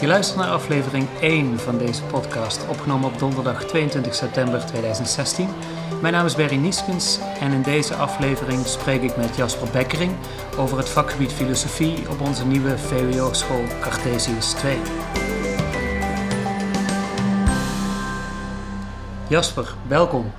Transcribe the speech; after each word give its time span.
Je 0.00 0.06
luistert 0.06 0.38
naar 0.38 0.50
aflevering 0.50 1.08
1 1.20 1.58
van 1.58 1.78
deze 1.78 2.02
podcast, 2.02 2.68
opgenomen 2.68 3.12
op 3.12 3.18
donderdag 3.18 3.64
22 3.64 4.14
september 4.14 4.66
2016. 4.66 5.48
Mijn 6.00 6.12
naam 6.12 6.26
is 6.26 6.34
Berry 6.34 6.56
Nieskens 6.56 7.18
en 7.40 7.52
in 7.52 7.62
deze 7.62 7.94
aflevering 7.94 8.66
spreek 8.66 9.02
ik 9.02 9.16
met 9.16 9.36
Jasper 9.36 9.70
Bekkering 9.70 10.12
over 10.58 10.78
het 10.78 10.88
vakgebied 10.88 11.32
filosofie 11.32 12.10
op 12.10 12.20
onze 12.20 12.46
nieuwe 12.46 12.78
VWO-school 12.78 13.62
Cartesius 13.80 14.50
2. 14.50 14.78
Jasper, 19.28 19.74
welkom. 19.88 20.32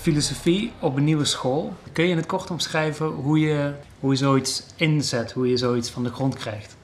Filosofie 0.00 0.72
op 0.80 0.96
een 0.96 1.04
nieuwe 1.04 1.24
school. 1.24 1.72
Kun 1.92 2.04
je 2.04 2.10
in 2.10 2.16
het 2.16 2.26
kort 2.26 2.50
omschrijven 2.50 3.06
hoe 3.06 3.38
je, 3.38 3.72
hoe 4.00 4.10
je 4.10 4.18
zoiets 4.18 4.66
inzet, 4.76 5.32
hoe 5.32 5.48
je 5.48 5.56
zoiets 5.56 5.90
van 5.90 6.02
de 6.02 6.10
grond 6.10 6.34
krijgt? 6.34 6.76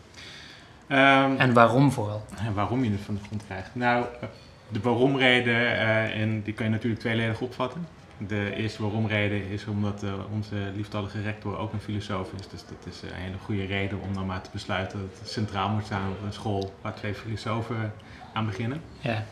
Um, 0.93 1.37
en 1.37 1.53
waarom 1.53 1.93
vooral? 1.93 2.25
En 2.47 2.55
waarom 2.55 2.85
je 2.85 2.91
het 2.91 3.01
van 3.01 3.15
de 3.15 3.21
grond 3.27 3.45
krijgt? 3.47 3.75
Nou, 3.75 4.05
de 4.69 4.81
waarom-reden, 4.81 5.55
uh, 5.55 6.21
en 6.21 6.43
die 6.43 6.55
kan 6.55 6.67
je 6.67 6.73
natuurlijk 6.73 7.01
tweeledig 7.01 7.41
opvatten. 7.41 7.87
De 8.17 8.55
eerste 8.55 8.83
waarom-reden 8.83 9.49
is 9.49 9.67
omdat 9.67 10.03
uh, 10.03 10.13
onze 10.33 10.55
lieftallige 10.75 11.23
rector 11.23 11.59
ook 11.59 11.73
een 11.73 11.81
filosoof 11.81 12.33
is. 12.33 12.49
Dus 12.49 12.65
dat 12.67 12.93
is 12.95 13.03
een 13.03 13.17
hele 13.17 13.39
goede 13.45 13.65
reden 13.65 14.01
om 14.01 14.15
dan 14.15 14.27
maar 14.27 14.41
te 14.41 14.51
besluiten 14.53 14.99
dat 15.01 15.19
het 15.19 15.29
centraal 15.29 15.69
moet 15.69 15.85
staan 15.85 16.11
op 16.11 16.23
een 16.27 16.33
school 16.33 16.75
waar 16.81 16.95
twee 16.95 17.15
filosofen 17.15 17.93
aan 18.33 18.47
beginnen. 18.47 18.81
Ja. 19.01 19.25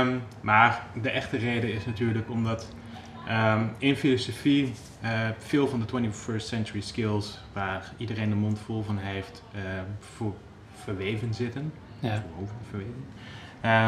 Um, 0.00 0.22
maar 0.40 0.86
de 1.02 1.10
echte 1.10 1.36
reden 1.36 1.72
is 1.72 1.86
natuurlijk 1.86 2.30
omdat 2.30 2.68
um, 3.30 3.70
in 3.78 3.96
filosofie 3.96 4.72
uh, 5.04 5.10
veel 5.38 5.68
van 5.68 5.80
de 5.80 6.10
21st 6.10 6.36
century 6.36 6.80
skills, 6.80 7.40
waar 7.52 7.92
iedereen 7.96 8.28
de 8.28 8.36
mond 8.36 8.58
vol 8.58 8.82
van 8.82 8.98
heeft, 8.98 9.42
voor 10.00 10.34
verweven 10.84 11.34
zitten. 11.34 11.72
Ja. 11.98 12.24
Verweven. 12.70 13.04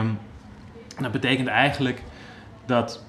Um, 0.07 0.19
dat 1.01 1.13
betekent 1.13 1.49
eigenlijk 1.49 2.03
dat 2.67 3.05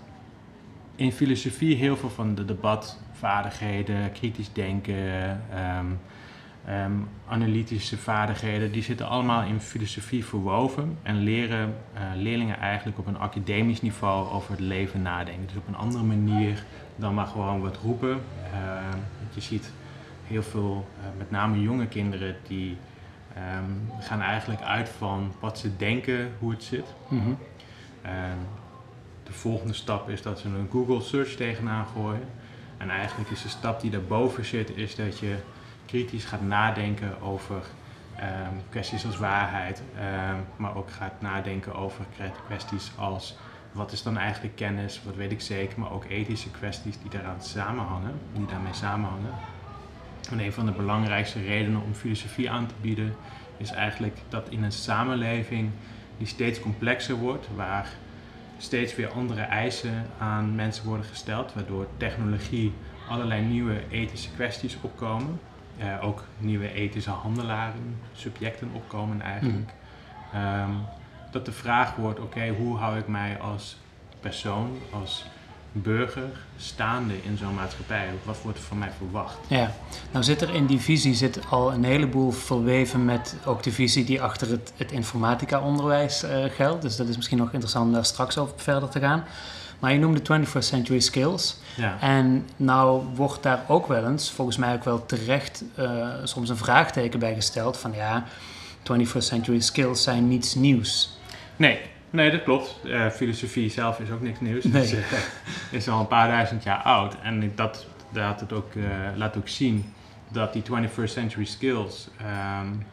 in 0.96 1.12
filosofie 1.12 1.76
heel 1.76 1.98
veel 1.98 2.10
van 2.10 2.36
de 2.36 2.46
debatvaardigheden, 2.46 4.12
kritisch 4.12 4.54
denken, 4.54 5.42
um, 5.78 6.00
um, 6.70 7.08
analytische 7.28 7.98
vaardigheden, 7.98 8.72
die 8.72 8.84
zitten 8.84 9.08
allemaal 9.08 9.44
in 9.44 9.60
filosofie 9.60 10.26
verwoven 10.26 10.98
en 11.04 11.18
leren 11.18 11.76
uh, 11.94 12.02
leerlingen 12.16 12.60
eigenlijk 12.60 13.00
op 13.00 13.08
een 13.08 13.18
academisch 13.18 13.82
niveau 13.82 14.30
over 14.30 14.52
het 14.52 14.60
leven 14.60 15.02
nadenken. 15.02 15.48
Dus 15.48 15.56
op 15.56 15.68
een 15.68 15.76
andere 15.76 16.04
manier 16.04 16.64
dan 16.96 17.14
maar 17.14 17.28
gewoon 17.28 17.62
wat 17.62 17.78
roepen. 17.78 18.10
Uh, 18.54 18.82
je 19.34 19.42
ziet 19.42 19.72
heel 20.28 20.44
veel, 20.44 20.88
uh, 21.00 21.18
met 21.18 21.32
name 21.32 21.62
jonge 21.62 21.88
kinderen, 21.88 22.36
die 22.48 22.78
um, 23.58 23.92
gaan 24.00 24.22
eigenlijk 24.22 24.62
uit 24.62 24.90
van 24.90 25.34
wat 25.40 25.58
ze 25.58 25.78
denken, 25.78 26.32
hoe 26.40 26.52
het 26.52 26.64
zit. 26.64 26.86
Mm 27.08 27.22
-hmm. 27.22 27.38
de 29.23 29.34
volgende 29.34 29.73
stap 29.73 30.09
is 30.09 30.22
dat 30.22 30.40
ze 30.40 30.48
een 30.48 30.68
Google 30.72 31.02
search 31.02 31.36
tegenaan 31.36 31.86
gooien. 31.94 32.28
En 32.78 32.90
eigenlijk 32.90 33.30
is 33.30 33.42
de 33.42 33.50
stap 33.50 33.82
die 33.82 33.92
daarboven 33.92 34.45
zit, 34.45 34.78
is 34.78 34.95
dat 34.95 35.20
je 35.20 35.36
kritisch 35.86 36.26
gaat 36.26 36.42
nadenken 36.42 37.22
over 37.22 37.56
um, 37.56 38.62
kwesties 38.70 39.06
als 39.06 39.17
waarheid, 39.17 39.82
maar 40.56 40.76
ook 40.76 40.92
gaat 40.92 41.22
nadenken 41.22 41.76
over 41.76 42.06
kwesties 42.48 42.92
als 42.98 43.38
wat 43.72 43.92
is 43.92 44.04
dan 44.04 44.17
eigenlijk 44.17 44.56
kennis, 44.56 45.02
wat 45.06 45.16
weet 45.16 45.32
ik 45.32 45.42
zeker, 45.42 45.80
maar 45.80 45.92
ook 45.92 46.06
ethische 46.06 46.52
kwesties 46.52 47.00
die 47.02 47.10
daaraan 47.10 47.42
samenhangen, 47.42 48.20
die 48.34 48.45
daarmee 48.45 48.73
samenhangen. 48.73 49.34
En 50.32 50.40
een 50.40 50.54
van 50.54 50.66
de 50.66 50.72
belangrijkste 50.72 51.42
redenen 51.42 51.82
om 51.82 51.94
filosofie 51.94 52.52
aan 52.52 52.68
te 52.68 52.74
bieden 52.82 53.16
is 53.58 53.72
eigenlijk 53.72 54.18
dat 54.30 54.50
in 54.50 54.64
een 54.64 54.72
samenleving 54.72 55.70
die 56.18 56.28
steeds 56.28 56.60
complexer 56.60 57.16
wordt, 57.16 57.48
waar 57.56 57.90
steeds 58.58 58.95
weer 58.95 59.10
andere 59.10 59.42
eisen 59.42 60.06
aan 60.18 60.56
mensen 60.56 60.86
worden 60.86 61.06
gesteld, 61.06 61.54
waardoor 61.54 61.88
technologie 61.98 62.73
allerlei 63.10 63.42
nieuwe 63.42 63.82
ethische 63.89 64.30
kwesties 64.32 64.78
opkomen. 64.82 65.39
Uh, 65.82 66.04
ook 66.04 66.23
nieuwe 66.38 66.73
ethische 66.73 67.10
handelaren, 67.10 67.95
subjecten 68.14 68.70
opkomen 68.73 69.22
eigenlijk. 69.22 69.73
Mm. 70.34 70.39
Um, 70.42 70.86
dat 71.32 71.45
de 71.45 71.52
vraag 71.52 71.95
wordt, 71.95 72.20
oké, 72.20 72.38
okay, 72.38 72.50
hoe 72.50 72.78
hou 72.78 72.98
ik 72.98 73.08
mij 73.08 73.39
als 73.39 73.78
persoon, 74.20 74.78
als 74.92 75.26
burger 75.72 76.30
staande 76.58 77.14
in 77.24 77.38
zo'n 77.38 77.54
maatschappij? 77.54 78.08
Wat 78.24 78.38
wordt 78.42 78.58
er 78.58 78.64
van 78.64 78.78
mij 78.78 78.92
verwacht? 78.98 79.38
Ja, 79.48 79.72
nou 80.12 80.24
zit 80.24 80.42
er 80.42 80.54
in 80.56 80.66
die 80.66 80.80
visie 80.80 81.16
zit 81.16 81.40
al 81.50 81.74
een 81.74 81.84
heleboel 81.84 82.32
verweven 82.32 83.06
met 83.06 83.36
ook 83.46 83.64
de 83.64 83.72
visie 83.72 84.04
die 84.04 84.22
achter 84.22 84.50
het, 84.50 84.74
het 84.76 84.92
informatica-onderwijs 84.92 86.24
uh, 86.24 86.44
geldt. 86.56 86.82
Dus 86.82 86.96
dat 86.96 87.08
is 87.08 87.16
misschien 87.16 87.38
nog 87.38 87.52
interessant 87.52 87.86
om 87.86 87.94
daar 87.94 88.06
straks 88.06 88.38
over 88.38 88.54
verder 88.58 88.90
te 88.90 89.00
gaan. 89.00 89.24
Maar 89.80 89.92
je 89.94 90.00
noemde 90.00 90.22
21st 90.22 90.60
century 90.60 91.00
skills. 91.00 91.58
Ja. 91.76 91.98
En 92.00 92.48
nou 92.56 93.04
wordt 93.16 93.44
daar 93.44 93.64
ook 93.68 93.88
wel 93.88 94.06
eens, 94.08 94.32
volgens 94.32 94.58
mij 94.58 94.74
ook 94.74 94.84
wel 94.84 95.06
terecht, 95.06 95.64
uh, 95.80 96.08
soms 96.24 96.50
een 96.50 96.58
vraagteken 96.58 97.20
bij 97.20 97.34
gesteld 97.34 97.78
van 97.78 97.94
ja, 97.94 98.26
21st 98.92 99.18
century 99.18 99.60
skills 99.60 100.04
zijn 100.04 100.28
niets 100.28 100.56
nieuws. 100.56 101.18
Nee, 101.56 101.80
nee 102.09 102.31
dat 102.31 102.43
klopt. 102.43 102.80
Uh, 102.86 103.09
filosofie 103.09 103.70
zelf 103.70 103.99
is 103.99 104.11
ook 104.11 104.21
niks 104.21 104.39
nieuws. 104.39 104.64
Nee. 104.64 104.81
Het 104.81 104.92
is, 104.92 104.97
uh, 104.97 105.20
is, 105.71 105.89
al 105.89 105.99
een 105.99 106.08
paar 106.08 106.27
duizend 106.27 106.64
jaar 106.64 106.81
oud. 106.81 107.15
En 107.21 107.52
dat 107.55 107.87
laat, 108.14 108.39
het 108.39 108.53
ook, 108.53 108.71
laat 109.15 109.37
ook 109.37 109.47
zien 109.47 109.93
dat 110.27 110.53
die 110.53 110.64
21st 110.64 111.03
century 111.03 111.45
skills 111.45 112.09
um, 112.61 112.86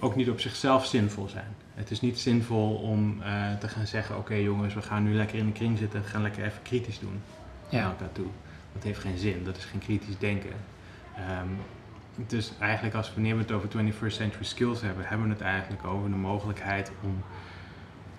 ook 0.00 0.16
niet 0.16 0.30
op 0.30 0.40
zichzelf 0.40 0.86
zinvol 0.86 1.28
zijn. 1.28 1.56
Het 1.74 1.90
is 1.90 2.00
niet 2.00 2.18
zinvol 2.18 2.74
om 2.74 3.22
te 3.60 3.68
gaan 3.68 3.86
zeggen: 3.86 4.16
oké 4.16 4.32
okay, 4.32 4.42
jongens, 4.42 4.74
we 4.74 4.82
gaan 4.82 5.02
nu 5.02 5.14
lekker 5.14 5.38
in 5.38 5.46
de 5.46 5.52
kring 5.52 5.78
zitten 5.78 6.02
en 6.02 6.06
gaan 6.06 6.22
lekker 6.22 6.44
even 6.44 6.62
kritisch 6.62 6.98
doen. 6.98 7.22
Ja. 7.68 7.80
Nou, 7.80 7.94
daartoe. 7.98 8.26
Dat 8.72 8.82
heeft 8.82 9.00
geen 9.00 9.18
zin, 9.18 9.44
dat 9.44 9.56
is 9.56 9.64
geen 9.64 9.80
kritisch 9.80 10.18
denken. 10.18 10.52
Um, 11.40 11.58
dus 12.26 12.52
eigenlijk, 12.58 12.94
als 12.94 13.12
wanneer 13.14 13.34
we 13.34 13.40
het 13.40 13.52
over 13.52 13.68
21st 13.68 14.14
century 14.14 14.44
skills 14.44 14.80
hebben, 14.80 15.06
hebben 15.06 15.26
we 15.26 15.32
het 15.32 15.42
eigenlijk 15.42 15.84
over 15.84 16.10
de 16.10 16.16
mogelijkheid 16.16 16.92
om 17.02 17.22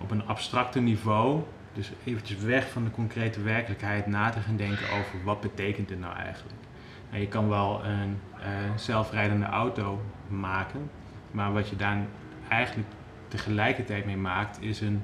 op 0.02 0.10
een 0.10 0.26
abstracte 0.26 0.80
niveau, 0.80 1.42
dus 1.72 1.90
eventjes 2.04 2.38
weg 2.38 2.70
van 2.70 2.84
de 2.84 2.90
concrete 2.90 3.42
werkelijkheid, 3.42 4.06
na 4.06 4.30
te 4.30 4.40
gaan 4.40 4.56
denken 4.56 4.90
over 4.90 5.24
wat 5.24 5.40
betekent 5.40 5.88
dit 5.88 6.00
nou 6.00 6.16
eigenlijk. 6.16 6.58
Nou, 7.10 7.22
je 7.22 7.28
kan 7.28 7.48
wel 7.48 7.84
een 7.84 8.18
uh, 8.38 8.44
zelfrijdende 8.76 9.46
auto 9.46 10.02
maken, 10.28 10.90
maar 11.30 11.52
wat 11.52 11.68
je 11.68 11.76
daar 11.76 11.98
eigenlijk 12.48 12.88
tegelijkertijd 13.28 14.04
mee 14.04 14.16
maakt, 14.16 14.62
is 14.62 14.80
een 14.80 15.02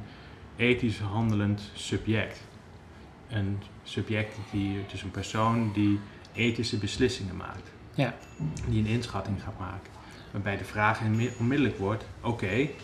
ethisch 0.57 0.99
handelend 0.99 1.71
subject. 1.73 2.47
Een 3.29 3.59
subject, 3.83 4.37
die, 4.51 4.85
dus 4.91 5.03
een 5.03 5.11
persoon 5.11 5.73
die 5.73 6.01
ethische 6.33 6.79
beslissingen 6.79 7.37
maakt. 7.37 7.71
Ja. 7.95 8.15
Die 8.69 8.81
een 8.81 8.87
inschatting 8.91 9.43
gaat 9.43 9.59
maken. 9.59 9.91
Waarbij 10.31 10.57
de 10.57 10.65
vraag 10.65 11.01
onmiddellijk 11.39 11.79
wordt, 11.79 12.07
oké, 12.21 12.29
okay, 12.29 12.75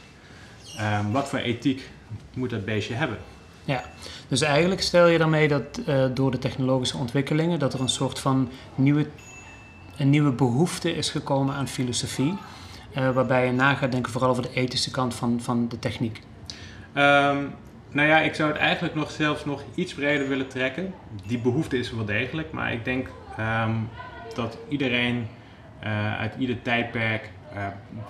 um, 1.00 1.12
wat 1.12 1.28
voor 1.28 1.38
ethiek 1.38 1.90
moet 2.34 2.50
dat 2.50 2.64
beestje 2.64 2.94
hebben? 2.94 3.18
Ja, 3.64 3.84
dus 4.28 4.40
eigenlijk 4.40 4.82
stel 4.82 5.06
je 5.06 5.18
daarmee 5.18 5.48
dat 5.48 5.80
uh, 5.88 6.04
door 6.14 6.30
de 6.30 6.38
technologische 6.38 6.96
ontwikkelingen, 6.96 7.58
dat 7.58 7.74
er 7.74 7.80
een 7.80 7.88
soort 7.88 8.18
van 8.18 8.50
nieuwe, 8.74 9.06
een 9.96 10.10
nieuwe 10.10 10.32
behoefte 10.32 10.94
is 10.94 11.10
gekomen 11.10 11.54
aan 11.54 11.68
filosofie. 11.68 12.34
Uh, 12.96 13.10
waarbij 13.10 13.46
je 13.46 13.52
na 13.52 13.74
gaat 13.74 13.92
denken 13.92 14.12
vooral 14.12 14.30
over 14.30 14.42
de 14.42 14.52
ethische 14.54 14.90
kant 14.90 15.14
van, 15.14 15.40
van 15.40 15.68
de 15.68 15.78
techniek? 15.78 16.20
Um, 16.96 17.54
nou 17.90 18.08
ja, 18.08 18.20
ik 18.20 18.34
zou 18.34 18.50
het 18.50 18.58
eigenlijk 18.58 18.94
nog 18.94 19.10
zelfs 19.10 19.44
nog 19.44 19.62
iets 19.74 19.94
breder 19.94 20.28
willen 20.28 20.48
trekken. 20.48 20.94
Die 21.26 21.38
behoefte 21.38 21.78
is 21.78 21.90
er 21.90 21.96
wel 21.96 22.04
degelijk, 22.04 22.52
maar 22.52 22.72
ik 22.72 22.84
denk 22.84 23.08
um, 23.38 23.88
dat 24.34 24.58
iedereen 24.68 25.26
uh, 25.84 26.18
uit 26.18 26.34
ieder 26.38 26.62
tijdperk 26.62 27.30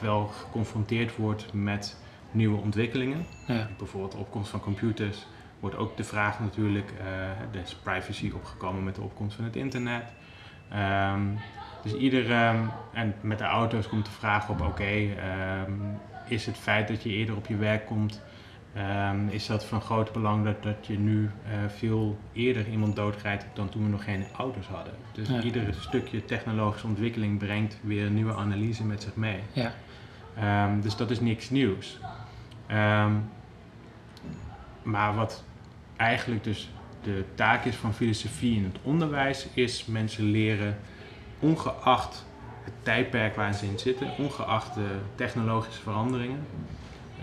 wel 0.01 0.27
geconfronteerd 0.27 1.17
wordt 1.17 1.47
met 1.53 1.97
nieuwe 2.35 2.61
ontwikkelingen. 2.61 3.27
Ja. 3.47 3.69
Bijvoorbeeld 3.79 4.13
de 4.13 4.19
opkomst 4.19 4.51
van 4.51 4.61
computers 4.61 5.27
wordt 5.61 5.77
ook 5.77 5.97
de 5.97 6.05
vraag 6.05 6.41
natuurlijk, 6.41 6.93
er 7.53 7.61
is 7.61 7.75
privacy 7.75 8.33
opgekomen 8.35 8.85
met 8.85 8.95
de 8.95 9.01
opkomst 9.01 9.37
van 9.37 9.45
het 9.45 9.57
internet. 9.57 10.13
Um, 11.13 11.39
dus 11.83 11.95
ieder, 11.95 12.49
um, 12.49 12.71
en 12.93 13.15
met 13.21 13.39
de 13.39 13.45
auto's 13.45 13.89
komt 13.89 14.05
de 14.05 14.11
vraag 14.11 14.49
op, 14.49 14.61
oké, 14.61 14.69
okay, 14.69 15.17
um, 15.67 15.99
is 16.29 16.47
het 16.47 16.57
feit 16.57 16.89
dat 16.89 17.03
je 17.03 17.11
eerder 17.11 17.37
op 17.37 17.47
je 17.47 17.57
werk 17.57 17.87
komt, 17.87 18.23
um, 19.11 19.29
is 19.29 19.47
dat 19.47 19.65
van 19.65 19.81
groot 19.81 20.13
belang 20.13 20.45
dat, 20.45 20.63
dat 20.63 20.87
je 20.87 20.99
nu 20.99 21.23
uh, 21.23 21.31
veel 21.77 22.19
eerder 22.33 22.69
iemand 22.69 22.97
doodrijdt 22.97 23.47
dan 23.53 23.69
toen 23.69 23.83
we 23.85 23.89
nog 23.89 24.05
geen 24.05 24.25
auto's 24.37 24.67
hadden. 24.67 24.95
Dus 25.13 25.29
Ja. 25.29 25.43
ieder 25.43 25.75
stukje 25.79 26.25
technologische 26.25 26.87
ontwikkeling 26.87 27.39
brengt 27.39 27.79
weer 27.83 28.07
een 28.07 28.15
nieuwe 28.15 28.35
analyse 28.35 28.85
met 28.85 29.03
zich 29.03 29.15
mee. 29.17 29.41
Ja. 29.53 29.73
Um, 30.67 30.81
dus 30.81 30.97
dat 30.97 31.11
is 31.11 31.21
niks 31.21 31.51
nieuws. 31.51 31.99
Um, 32.71 33.31
maar 34.83 35.15
wat 35.15 35.45
eigenlijk 35.97 36.45
dus 36.45 36.71
de 37.03 37.25
taak 37.35 37.65
is 37.65 37.77
van 37.77 37.95
filosofie 37.95 38.57
in 38.57 38.65
het 38.65 38.77
onderwijs, 38.83 39.47
is 39.55 39.85
mensen 39.87 40.25
leren, 40.31 40.77
ongeacht 41.39 42.27
het 42.65 42.73
tijdperk 42.83 43.37
waar 43.37 43.55
ze 43.55 43.67
in 43.67 43.79
zitten, 43.79 44.11
ongeacht 44.19 44.75
de 44.75 44.99
technologische 45.15 45.83
veranderingen, 45.83 46.47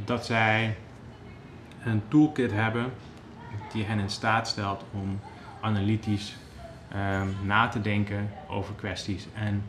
dat 0.05 0.25
zij 0.25 0.75
een 1.83 2.01
toolkit 2.07 2.51
hebben 2.51 2.94
die 3.73 3.83
hen 3.83 3.99
in 3.99 4.09
staat 4.09 4.47
stelt 4.47 4.83
om 4.91 5.19
analytisch 5.61 6.35
ehm, 6.91 7.27
na 7.44 7.67
te 7.67 7.81
denken 7.81 8.29
over 8.47 8.73
kwesties 8.73 9.27
en 9.33 9.63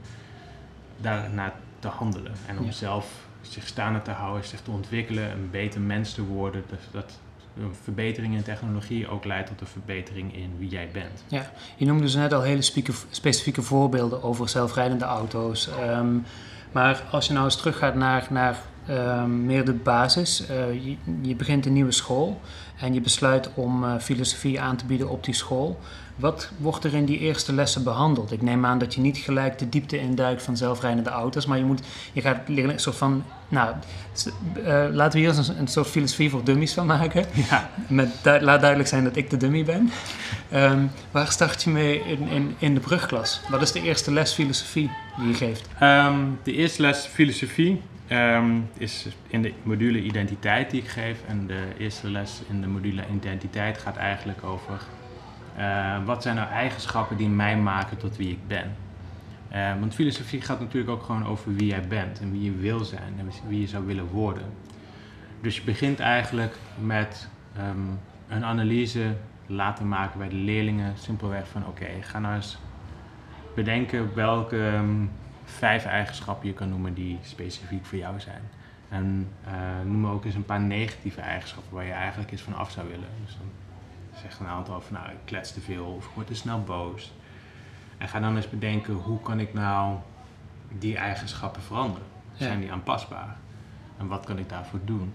daarna 0.96 1.52
te 1.78 1.88
handelen. 1.88 2.32
En 2.46 2.58
om 2.58 2.64
Ja. 2.64 2.72
zelf 2.72 3.26
zich 3.42 3.66
staande 3.66 4.02
te 4.02 4.10
houden, 4.10 4.44
zich 4.44 4.60
te 4.60 4.70
ontwikkelen, 4.70 5.30
een 5.30 5.50
beter 5.50 5.80
mens 5.80 6.14
te 6.14 6.24
worden. 6.24 6.64
Dus 6.68 6.80
dat 6.90 7.18
een 7.58 7.74
verbetering 7.82 8.34
in 8.34 8.42
technologie 8.42 9.08
ook 9.08 9.24
leidt 9.24 9.48
tot 9.48 9.60
een 9.60 9.66
verbetering 9.66 10.36
in 10.36 10.54
wie 10.58 10.68
jij 10.68 10.88
bent. 10.92 11.24
Je 11.76 11.86
noemde 11.86 12.02
dus 12.02 12.14
net 12.14 12.32
al 12.32 12.42
hele 12.42 12.62
specifieke 13.10 13.62
voorbeelden 13.62 14.22
over 14.22 14.48
zelfrijdende 14.48 15.04
auto's. 15.04 15.68
Ehm, 15.68 16.18
maar 16.72 17.02
als 17.10 17.26
je 17.26 17.32
nou 17.32 17.44
eens 17.44 17.56
teruggaat 17.56 17.94
naar, 17.94 18.26
naar 18.30 18.56
ehm, 18.86 19.46
meer 19.46 19.64
de 19.64 19.72
basis. 19.72 20.46
eh, 20.46 20.84
je, 20.84 20.96
je 21.20 21.34
begint 21.34 21.66
een 21.66 21.72
nieuwe 21.72 21.92
school 21.92 22.40
en 22.80 22.94
je 22.94 23.00
besluit 23.00 23.50
om 23.54 23.84
eh, 23.84 23.94
filosofie 24.00 24.60
aan 24.60 24.76
te 24.76 24.84
bieden 24.84 25.10
op 25.10 25.24
die 25.24 25.34
school. 25.34 25.80
Wat 26.16 26.50
wordt 26.56 26.84
er 26.84 26.94
in 26.94 27.04
die 27.04 27.18
eerste 27.18 27.52
lessen 27.52 27.82
behandeld? 27.84 28.32
Ik 28.32 28.42
neem 28.42 28.66
aan 28.66 28.78
dat 28.78 28.94
je 28.94 29.00
niet 29.00 29.16
gelijk 29.18 29.58
de 29.58 29.68
diepte 29.68 29.98
induikt 29.98 30.42
van 30.42 30.56
zelfrijdende 30.56 31.10
auto's, 31.10 31.46
maar 31.46 31.58
je, 31.58 31.64
moet, 31.64 31.80
je 32.12 32.20
gaat 32.20 32.36
leerlingen 32.46 32.72
een 32.72 32.80
soort 32.80 32.96
van. 32.96 33.24
Nou, 33.48 33.74
eh, 34.64 34.84
laten 34.90 35.12
we 35.12 35.26
hier 35.26 35.36
eens 35.36 35.48
een, 35.48 35.58
een 35.58 35.66
soort 35.68 35.86
filosofie 35.86 36.30
voor 36.30 36.44
dummies 36.44 36.72
van 36.72 36.86
maken. 36.86 37.24
Ja, 37.50 37.70
Met, 37.88 38.08
laat 38.22 38.60
duidelijk 38.60 38.88
zijn 38.88 39.04
dat 39.04 39.16
ik 39.16 39.30
de 39.30 39.36
dummy 39.36 39.64
ben. 39.64 39.90
Ehm, 40.50 40.86
waar 41.10 41.30
start 41.30 41.62
je 41.62 41.70
mee 41.70 42.02
in, 42.04 42.28
in, 42.28 42.54
in 42.58 42.74
de 42.74 42.80
brugklas? 42.80 43.40
Wat 43.48 43.62
is 43.62 43.72
de 43.72 43.82
eerste 43.82 44.12
les 44.12 44.32
filosofie 44.32 44.90
die 45.18 45.28
je 45.28 45.34
geeft? 45.34 45.68
Ehm, 45.78 46.16
de 46.42 46.52
eerste 46.52 46.82
les 46.82 47.06
filosofie 47.06 47.80
ehm, 48.12 48.60
is 48.76 49.06
in 49.26 49.42
de 49.42 49.52
module 49.62 50.02
identiteit 50.02 50.70
die 50.70 50.82
ik 50.82 50.88
geef. 50.88 51.22
En 51.26 51.46
de 51.46 51.64
eerste 51.78 52.10
les 52.10 52.42
in 52.48 52.60
de 52.60 52.66
module 52.66 53.02
identiteit 53.14 53.78
gaat 53.78 53.96
eigenlijk 53.96 54.44
over 54.44 54.80
eh, 55.56 56.04
wat 56.04 56.22
zijn 56.22 56.36
nou 56.36 56.48
eigenschappen 56.48 57.16
die 57.16 57.28
mij 57.28 57.56
maken 57.56 57.96
tot 57.96 58.16
wie 58.16 58.30
ik 58.30 58.48
ben. 58.48 58.76
Eh, 59.48 59.70
want 59.80 59.94
filosofie 59.94 60.40
gaat 60.40 60.60
natuurlijk 60.60 60.90
ook 60.90 61.02
gewoon 61.02 61.26
over 61.26 61.54
wie 61.54 61.66
jij 61.66 61.88
bent 61.88 62.20
en 62.20 62.32
wie 62.32 62.42
je 62.42 62.56
wil 62.56 62.84
zijn 62.84 63.14
en 63.18 63.30
wie 63.48 63.60
je 63.60 63.66
zou 63.66 63.86
willen 63.86 64.06
worden. 64.06 64.44
Dus 65.40 65.56
je 65.56 65.62
begint 65.62 66.00
eigenlijk 66.00 66.56
met 66.78 67.28
ehm, 67.56 67.76
een 68.28 68.44
analyse 68.44 69.14
laten 69.46 69.88
maken 69.88 70.18
bij 70.18 70.28
de 70.28 70.34
leerlingen. 70.34 70.98
Simpelweg 70.98 71.48
van 71.48 71.66
oké, 71.66 71.86
ga 72.00 72.18
nou 72.18 72.34
eens 72.34 72.58
bedenken 73.54 74.14
welke 74.14 74.66
ehm, 74.66 75.04
vijf 75.44 75.84
eigenschappen 75.84 76.48
je 76.48 76.54
kan 76.54 76.68
noemen 76.68 76.94
die 76.94 77.18
specifiek 77.22 77.84
voor 77.84 77.98
jou 77.98 78.20
zijn. 78.20 78.42
En 78.88 79.28
eh, 79.44 79.52
noem 79.84 80.06
ook 80.06 80.24
eens 80.24 80.34
een 80.34 80.44
paar 80.44 80.60
negatieve 80.60 81.20
eigenschappen 81.20 81.74
waar 81.74 81.84
je 81.84 81.92
eigenlijk 81.92 82.30
eens 82.30 82.42
van 82.42 82.54
af 82.54 82.70
zou 82.70 82.88
willen. 82.88 83.08
Dus 83.24 83.36
dan 83.36 83.50
zegt 84.20 84.40
een 84.40 84.46
aantal 84.46 84.80
van 84.80 84.94
nou, 84.94 85.10
ik 85.10 85.18
klets 85.24 85.52
te 85.52 85.60
veel 85.60 85.84
of 85.84 86.06
ik 86.06 86.10
word 86.14 86.26
te 86.26 86.34
snel 86.34 86.62
boos. 86.62 87.12
En 87.98 88.08
ga 88.08 88.20
dan 88.20 88.36
eens 88.36 88.50
bedenken 88.50 88.94
hoe 88.94 89.20
kan 89.20 89.40
ik 89.40 89.54
nou 89.54 89.96
die 90.78 90.96
eigenschappen 90.96 91.62
veranderen? 91.62 92.06
Ja. 92.32 92.44
Zijn 92.44 92.60
die 92.60 92.72
aanpasbaar? 92.72 93.36
En 93.98 94.06
wat 94.06 94.24
kan 94.24 94.38
ik 94.38 94.48
daarvoor 94.48 94.80
doen? 94.84 95.12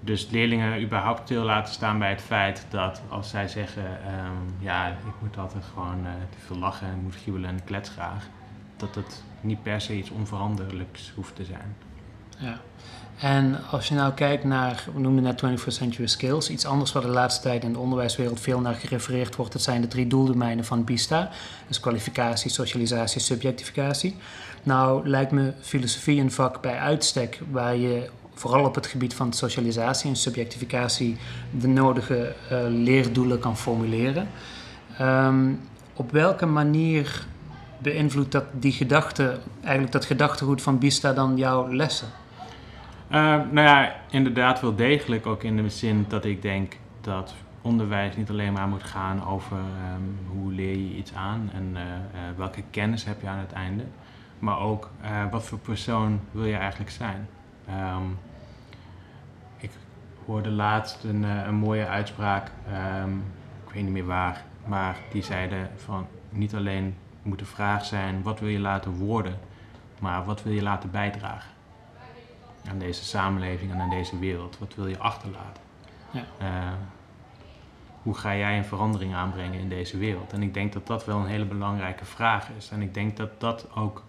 Dus 0.00 0.30
leerlingen 0.30 0.82
überhaupt 0.82 1.20
stil 1.24 1.44
laten 1.44 1.74
staan 1.74 1.98
bij 1.98 2.10
het 2.10 2.22
feit 2.22 2.66
dat 2.68 3.02
als 3.08 3.30
zij 3.30 3.48
zeggen, 3.48 4.02
ehm, 4.04 4.64
ja, 4.64 4.88
ik 4.88 5.14
moet 5.20 5.38
altijd 5.38 5.64
gewoon 5.64 6.06
eh, 6.06 6.12
te 6.30 6.38
veel 6.38 6.56
lachen 6.56 6.86
en 6.86 7.02
moet 7.02 7.14
giebelen 7.14 7.50
en 7.50 7.64
klets 7.64 7.90
graag, 7.90 8.28
dat 8.76 8.94
het 8.94 9.22
niet 9.40 9.62
per 9.62 9.80
se 9.80 9.96
iets 9.96 10.10
onveranderlijks 10.10 11.12
hoeft 11.14 11.36
te 11.36 11.44
zijn. 11.44 11.76
Ja. 12.38 12.60
En 13.18 13.64
als 13.70 13.88
je 13.88 13.94
nou 13.94 14.12
kijkt 14.12 14.44
naar, 14.44 14.84
we 14.94 15.00
noemden 15.00 15.22
net 15.22 15.42
21st 15.42 15.66
Century 15.66 16.06
Skills, 16.06 16.50
iets 16.50 16.66
anders 16.66 16.92
wat 16.92 17.02
de 17.02 17.08
laatste 17.08 17.42
tijd 17.42 17.64
in 17.64 17.72
de 17.72 17.78
onderwijswereld 17.78 18.40
veel 18.40 18.60
naar 18.60 18.74
gerefereerd 18.74 19.36
wordt, 19.36 19.52
dat 19.52 19.62
zijn 19.62 19.80
de 19.80 19.88
drie 19.88 20.06
doeldomeinen 20.06 20.64
van 20.64 20.84
BISTA. 20.84 21.30
Dus 21.66 21.80
kwalificatie, 21.80 22.50
socialisatie, 22.50 23.20
subjectificatie. 23.20 24.16
Nou 24.62 25.08
lijkt 25.08 25.30
me 25.30 25.52
filosofie 25.60 26.20
een 26.20 26.32
vak 26.32 26.60
bij 26.60 26.78
uitstek 26.78 27.40
waar 27.50 27.76
je 27.76 28.10
vooral 28.34 28.64
op 28.64 28.74
het 28.74 28.86
gebied 28.86 29.14
van 29.14 29.32
socialisatie 29.32 30.10
en 30.10 30.16
subjectificatie 30.16 31.16
de 31.50 31.68
nodige 31.68 32.34
eh, 32.50 32.58
leerdoelen 32.68 33.38
kan 33.38 33.56
formuleren. 33.56 34.28
Ehm, 34.98 35.52
op 35.94 36.10
welke 36.10 36.46
manier 36.46 37.26
beïnvloedt 37.78 38.32
dat 38.32 38.44
die 38.52 38.72
gedachte, 38.72 39.38
eigenlijk 39.62 39.92
dat 39.92 40.04
gedachtegoed 40.04 40.62
van 40.62 40.78
Bista 40.78 41.12
dan 41.12 41.36
jouw 41.36 41.72
lessen? 41.72 42.08
Eh, 43.08 43.20
nou 43.50 43.60
ja, 43.60 43.94
inderdaad 44.10 44.60
wel 44.60 44.74
degelijk 44.74 45.26
ook 45.26 45.42
in 45.42 45.56
de 45.56 45.68
zin 45.68 46.04
dat 46.08 46.24
ik 46.24 46.42
denk 46.42 46.76
dat 47.00 47.34
onderwijs 47.62 48.16
niet 48.16 48.30
alleen 48.30 48.52
maar 48.52 48.68
moet 48.68 48.82
gaan 48.82 49.26
over 49.26 49.56
ehm, 49.56 50.36
hoe 50.38 50.52
leer 50.52 50.76
je 50.76 50.96
iets 50.96 51.14
aan 51.14 51.50
en 51.52 51.70
eh, 51.74 51.82
eh, 51.82 52.36
welke 52.36 52.62
kennis 52.70 53.04
heb 53.04 53.20
je 53.20 53.28
aan 53.28 53.38
het 53.38 53.52
einde, 53.52 53.84
maar 54.38 54.58
ook 54.60 54.90
wat 55.30 55.44
voor 55.44 55.58
persoon 55.58 56.20
wil 56.30 56.44
je 56.44 56.56
eigenlijk 56.56 56.90
zijn. 56.90 57.28
Ehm, 57.68 58.04
ik 59.56 59.70
hoorde 60.24 60.50
laatst 60.50 61.04
een, 61.04 61.22
een 61.22 61.54
mooie 61.54 61.86
uitspraak, 61.86 62.50
ehm, 62.72 63.10
ik 63.66 63.72
weet 63.72 63.82
niet 63.82 63.92
meer 63.92 64.06
waar, 64.06 64.44
maar 64.66 64.96
die 65.12 65.22
zeiden 65.22 65.70
van 65.76 66.06
niet 66.30 66.54
alleen 66.54 66.94
moet 67.26 67.38
de 67.38 67.44
vraag 67.44 67.84
zijn 67.84 68.22
wat 68.22 68.40
wil 68.40 68.48
je 68.48 68.58
laten 68.58 68.92
worden, 68.92 69.38
maar 69.98 70.24
wat 70.24 70.42
wil 70.42 70.52
je 70.52 70.62
laten 70.62 70.90
bijdragen 70.90 71.50
aan 72.68 72.78
deze 72.78 73.04
samenleving 73.04 73.72
en 73.72 73.80
aan 73.80 73.90
deze 73.90 74.18
wereld? 74.18 74.58
Wat 74.58 74.74
wil 74.74 74.86
je 74.86 74.98
achterlaten? 74.98 75.62
Ja. 76.10 76.24
Eh, 76.38 76.72
hoe 78.02 78.14
ga 78.14 78.36
jij 78.36 78.56
een 78.56 78.64
verandering 78.64 79.14
aanbrengen 79.14 79.60
in 79.60 79.68
deze 79.68 79.98
wereld? 79.98 80.32
En 80.32 80.42
ik 80.42 80.54
denk 80.54 80.72
dat 80.72 80.86
dat 80.86 81.04
wel 81.04 81.18
een 81.18 81.26
hele 81.26 81.44
belangrijke 81.44 82.04
vraag 82.04 82.48
is. 82.56 82.70
En 82.70 82.82
ik 82.82 82.94
denk 82.94 83.16
dat 83.16 83.40
dat 83.40 83.66
ook 83.74 84.04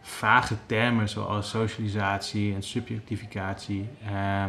vage 0.00 0.56
termen 0.66 1.08
zoals 1.08 1.50
socialisatie 1.50 2.54
en 2.54 2.62
subjectificatie 2.62 3.88
eh, 4.04 4.44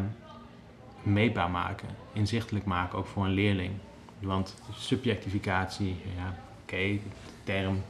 meetbaar 1.03 1.49
maken, 1.49 1.87
inzichtelijk 2.13 2.65
maken, 2.65 2.97
ook 2.97 3.07
voor 3.07 3.25
een 3.25 3.31
leerling. 3.31 3.71
Want 4.19 4.55
subjectificatie, 4.71 6.01
ja, 6.15 6.35
oké, 6.61 6.99
term 7.47 7.81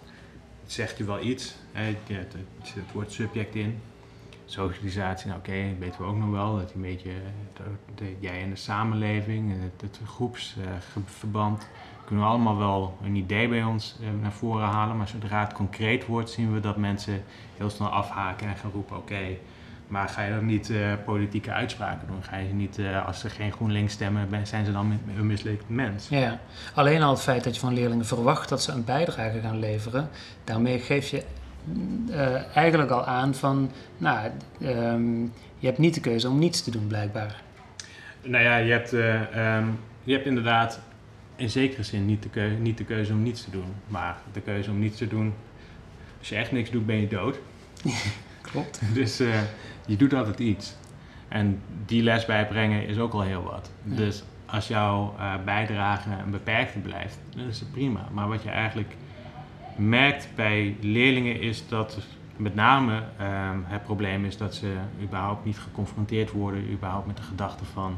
zegt 0.65 0.99
u 0.99 1.05
wel 1.05 1.21
iets. 1.21 1.55
Hè, 1.71 1.83
het, 1.83 2.33
het 2.73 2.91
woord 2.93 3.11
subject 3.11 3.55
in. 3.55 3.81
Socialisatie, 4.45 5.27
nou 5.27 5.39
oké, 5.39 5.75
weten 5.79 6.01
we 6.01 6.07
ook 6.07 6.17
nog 6.17 6.29
wel. 6.29 6.57
Dat 6.57 6.73
een 6.73 6.81
beetje 6.81 7.11
de- 7.95 8.15
jij 8.19 8.41
en 8.41 8.49
de 8.49 8.55
samenleving, 8.55 9.53
het, 9.61 9.81
het 9.81 9.99
groepsverband. 10.93 11.67
kunnen 12.05 12.23
we 12.23 12.29
allemaal 12.29 12.57
wel 12.57 12.97
een 13.03 13.15
idee 13.15 13.47
bij 13.47 13.63
ons 13.63 13.95
eh, 14.01 14.07
naar 14.21 14.31
voren 14.31 14.67
halen. 14.67 14.97
Maar 14.97 15.07
zodra 15.07 15.39
het 15.39 15.53
concreet 15.53 16.05
wordt, 16.05 16.29
zien 16.29 16.53
we 16.53 16.59
dat 16.59 16.77
mensen 16.77 17.23
heel 17.57 17.69
snel 17.69 17.87
afhaken 17.89 18.47
en 18.47 18.55
gaan 18.55 18.71
roepen: 18.71 18.97
oké, 18.97 19.37
maar 19.87 20.09
ga 20.09 20.23
je 20.23 20.33
dan 20.33 20.45
niet 20.45 20.69
eh, 20.69 20.77
politieke 21.05 21.51
uitspraken 21.51 22.07
doen? 22.07 22.23
Ga 22.23 22.37
je 22.37 22.53
niet, 22.53 22.77
eh, 22.79 23.05
als 23.05 23.19
ze 23.19 23.29
geen 23.29 23.51
GroenLinks 23.51 23.93
stemmen, 23.93 24.47
zijn 24.47 24.65
ze 24.65 24.71
dan 24.71 24.99
een 25.17 25.27
mislukt 25.27 25.63
mens? 25.69 26.07
Ja, 26.09 26.39
alleen 26.73 27.01
al 27.01 27.11
het 27.11 27.21
feit 27.21 27.43
dat 27.43 27.53
je 27.53 27.59
van 27.59 27.73
leerlingen 27.73 28.05
verwacht 28.05 28.49
dat 28.49 28.63
ze 28.63 28.71
een 28.71 28.83
bijdrage 28.85 29.39
gaan 29.39 29.59
leveren, 29.59 30.09
daarmee 30.43 30.79
geef 30.79 31.07
je 31.09 31.23
eh, 32.09 32.55
eigenlijk 32.57 32.91
al 32.91 33.05
aan 33.05 33.35
van, 33.35 33.71
nou, 33.97 34.29
ehm, 34.61 35.21
je 35.57 35.65
hebt 35.67 35.77
niet 35.77 35.93
de 35.93 35.99
keuze 36.01 36.29
om 36.29 36.39
niets 36.39 36.63
te 36.63 36.71
doen 36.71 36.87
blijkbaar. 36.87 37.41
Nou 38.23 38.43
ja, 38.43 38.57
je 38.57 38.71
hebt, 38.71 38.93
eh, 38.93 39.55
ehm, 39.57 39.65
je 40.03 40.13
hebt 40.13 40.25
inderdaad 40.25 40.79
in 41.35 41.49
zekere 41.49 41.83
zin 41.83 42.05
niet 42.05 42.23
de, 42.23 42.29
keu- 42.29 42.57
niet 42.59 42.77
de 42.77 42.83
keuze 42.83 43.13
om 43.13 43.23
niets 43.23 43.43
te 43.43 43.51
doen. 43.51 43.73
Maar 43.87 44.17
de 44.31 44.41
keuze 44.41 44.69
om 44.71 44.79
niets 44.79 44.97
te 44.97 45.07
doen, 45.07 45.33
als 46.19 46.29
je 46.29 46.35
echt 46.35 46.51
niks 46.51 46.69
doet, 46.69 46.85
ben 46.85 46.95
je 47.01 47.07
dood. 47.07 47.39
Klopt. 48.61 48.81
Dus 48.93 49.19
eh, 49.19 49.39
je 49.85 49.95
doet 49.95 50.13
altijd 50.13 50.39
iets. 50.39 50.75
En 51.27 51.61
die 51.85 52.03
les 52.03 52.25
bijbrengen 52.25 52.87
is 52.87 52.97
ook 52.97 53.13
al 53.13 53.21
heel 53.21 53.43
wat. 53.43 53.71
Ja. 53.83 53.95
Dus 53.95 54.23
als 54.45 54.67
jouw 54.67 55.15
eh, 55.19 55.33
bijdrage 55.45 56.09
een 56.25 56.31
beperkte 56.31 56.79
blijft, 56.79 57.19
dan 57.35 57.47
is 57.47 57.59
het 57.59 57.71
prima. 57.71 58.07
Maar 58.11 58.27
wat 58.27 58.43
je 58.43 58.49
eigenlijk 58.49 58.95
merkt 59.75 60.27
bij 60.35 60.75
leerlingen 60.81 61.41
is 61.41 61.67
dat 61.67 61.97
met 62.35 62.55
name 62.55 63.03
ehm, 63.17 63.57
het 63.63 63.83
probleem 63.83 64.25
is 64.25 64.37
dat 64.37 64.55
ze 64.55 64.73
überhaupt 65.01 65.45
niet 65.45 65.59
geconfronteerd 65.59 66.31
worden, 66.31 66.71
überhaupt 66.71 67.07
met 67.07 67.17
de 67.17 67.23
gedachte 67.23 67.65
van 67.65 67.97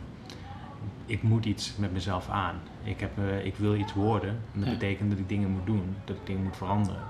ik 1.05 1.23
moet 1.23 1.45
iets 1.45 1.75
met 1.77 1.93
mezelf 1.93 2.29
aan. 2.29 2.55
Ik, 2.83 2.99
heb, 2.99 3.11
eh, 3.17 3.45
ik 3.45 3.55
wil 3.55 3.75
iets 3.75 3.93
worden. 3.93 4.29
En 4.29 4.59
dat 4.59 4.65
Ja. 4.65 4.71
betekent 4.73 5.09
dat 5.09 5.19
ik 5.19 5.29
dingen 5.29 5.49
moet 5.49 5.65
doen, 5.65 5.95
dat 6.05 6.15
ik 6.15 6.25
dingen 6.25 6.43
moet 6.43 6.57
veranderen. 6.57 7.01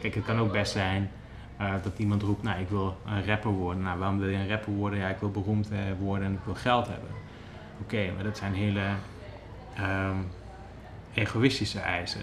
Kijk, 0.00 0.14
het 0.14 0.24
kan 0.24 0.38
ook 0.38 0.52
best 0.52 0.72
zijn 0.72 1.10
eh, 1.56 1.72
dat 1.82 1.98
iemand 1.98 2.22
roept, 2.22 2.42
nou 2.42 2.60
ik 2.60 2.68
wil 2.68 2.96
een 3.06 3.26
rapper 3.26 3.50
worden. 3.50 3.82
Nou, 3.82 3.98
waarom 3.98 4.18
wil 4.18 4.28
je 4.28 4.36
een 4.36 4.48
rapper 4.48 4.72
worden? 4.72 4.98
Ja, 4.98 5.08
ik 5.08 5.18
wil 5.18 5.30
beroemd 5.30 5.70
eh, 5.70 5.78
worden 6.00 6.26
en 6.26 6.32
ik 6.32 6.44
wil 6.44 6.54
geld 6.54 6.86
hebben. 6.86 7.10
Oké, 7.82 8.12
maar 8.14 8.24
dat 8.24 8.36
zijn 8.36 8.54
hele 8.54 8.82
ehm, 9.74 10.16
egoïstische 11.14 11.80
eisen. 11.80 12.22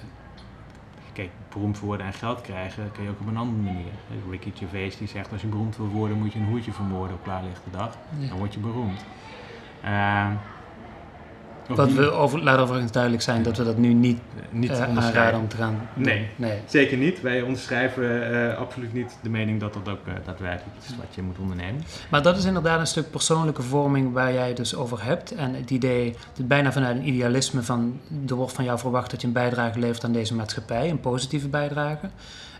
Kijk, 1.14 1.30
beroemd 1.50 1.80
worden 1.80 2.06
en 2.06 2.14
geld 2.14 2.42
krijgen 2.42 2.92
kun 2.92 3.04
je 3.04 3.10
ook 3.10 3.20
op 3.20 3.28
een 3.28 3.38
andere 3.38 3.62
manier. 3.62 3.92
Ricky 4.30 4.52
Gervais 4.56 4.98
die 4.98 5.08
zegt, 5.08 5.32
als 5.32 5.42
je 5.42 5.48
beroemd 5.48 5.78
wil 5.78 5.88
worden 5.88 6.18
moet 6.18 6.34
je 6.34 6.40
een 6.40 6.46
hoertje 6.46 6.72
vermoorden 6.72 7.16
op 7.16 7.24
klaarlichte 7.24 7.70
dag. 7.72 7.98
Dan 8.30 8.38
word 8.38 8.54
je 8.54 8.60
beroemd. 8.60 9.06
Ehm, 9.84 10.32
Wat 11.75 11.92
we 11.92 12.12
over, 12.12 12.44
laat 12.44 12.60
overigens 12.60 12.92
duidelijk 12.92 13.24
zijn 13.24 13.44
dat 13.44 13.58
we 13.58 13.63
dat 13.63 13.78
nu 13.78 13.94
niet, 13.94 14.20
niet 14.50 14.70
eh, 14.70 14.88
onderschrijven. 14.88 15.40
om 15.40 15.48
te 15.48 15.58
gaan. 15.58 15.90
Nee. 15.94 16.28
nee. 16.36 16.60
Zeker 16.66 16.98
niet. 16.98 17.22
Wij 17.22 17.42
onderschrijven 17.42 18.32
eh, 18.51 18.58
absoluut 18.58 18.94
niet 18.94 19.18
de 19.22 19.30
mening 19.30 19.60
dat 19.60 19.74
dat 19.74 19.90
ook 19.90 20.08
eh, 20.08 20.13
daadwerkelijk 20.25 20.78
iets 20.78 20.88
is 20.88 20.96
wat 20.96 21.16
je 21.16 21.22
moet 21.22 21.38
ondernemen. 21.40 21.84
Maar 22.10 22.22
dat 22.22 22.38
is 22.38 22.46
inderdaad 22.46 22.80
een 22.80 22.88
stuk 22.88 23.12
persoonlijke 23.12 23.62
vorming 23.62 24.13
waar 24.13 24.34
jij 24.34 24.48
het 24.48 24.58
dus 24.58 24.75
over 24.75 25.04
hebt. 25.04 25.36
En 25.36 25.54
het 25.54 25.70
idee, 25.70 26.16
het 26.36 26.48
bijna 26.48 26.72
vanuit 26.72 26.98
een 26.98 27.08
idealisme 27.08 27.63
van, 27.63 28.00
er 28.28 28.36
wordt 28.36 28.54
van 28.54 28.63
jou 28.63 28.80
verwacht 28.80 29.12
dat 29.12 29.22
je 29.22 29.28
een 29.28 29.34
bijdrage 29.34 29.80
levert 29.80 30.04
aan 30.04 30.13
deze 30.13 30.36
maatschappij, 30.36 30.90
een 30.90 31.00
positieve 31.00 31.48
bijdrage. 31.48 32.10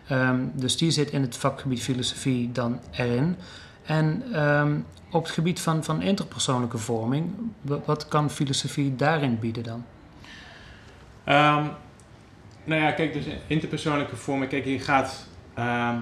Ehm, 0.08 0.40
dus 0.54 0.78
die 0.78 0.92
zit 0.92 1.12
in 1.12 1.22
het 1.22 1.38
vakgebied 1.38 1.82
filosofie 1.82 2.52
dan 2.52 2.80
erin. 2.92 3.36
En 3.84 4.24
ehm, 4.34 4.80
op 5.10 5.24
het 5.24 5.32
gebied 5.32 5.60
van, 5.62 5.84
van 5.84 6.02
interpersoonlijke 6.02 6.78
vorming, 6.78 7.34
wa- 7.62 7.80
wat 7.86 8.08
kan 8.08 8.30
filosofie 8.30 8.96
daarin 8.96 9.40
bieden 9.40 9.64
dan? 9.64 9.86
Ehm, 11.24 11.66
nou 12.64 12.82
ja, 12.82 12.92
kijk, 12.92 13.14
dus 13.14 13.26
interpersoonlijke 13.48 14.16
vormen. 14.16 14.48
Kijk, 14.48 14.66
je 14.66 14.80
gaat. 14.80 15.28
ehm, 15.54 15.96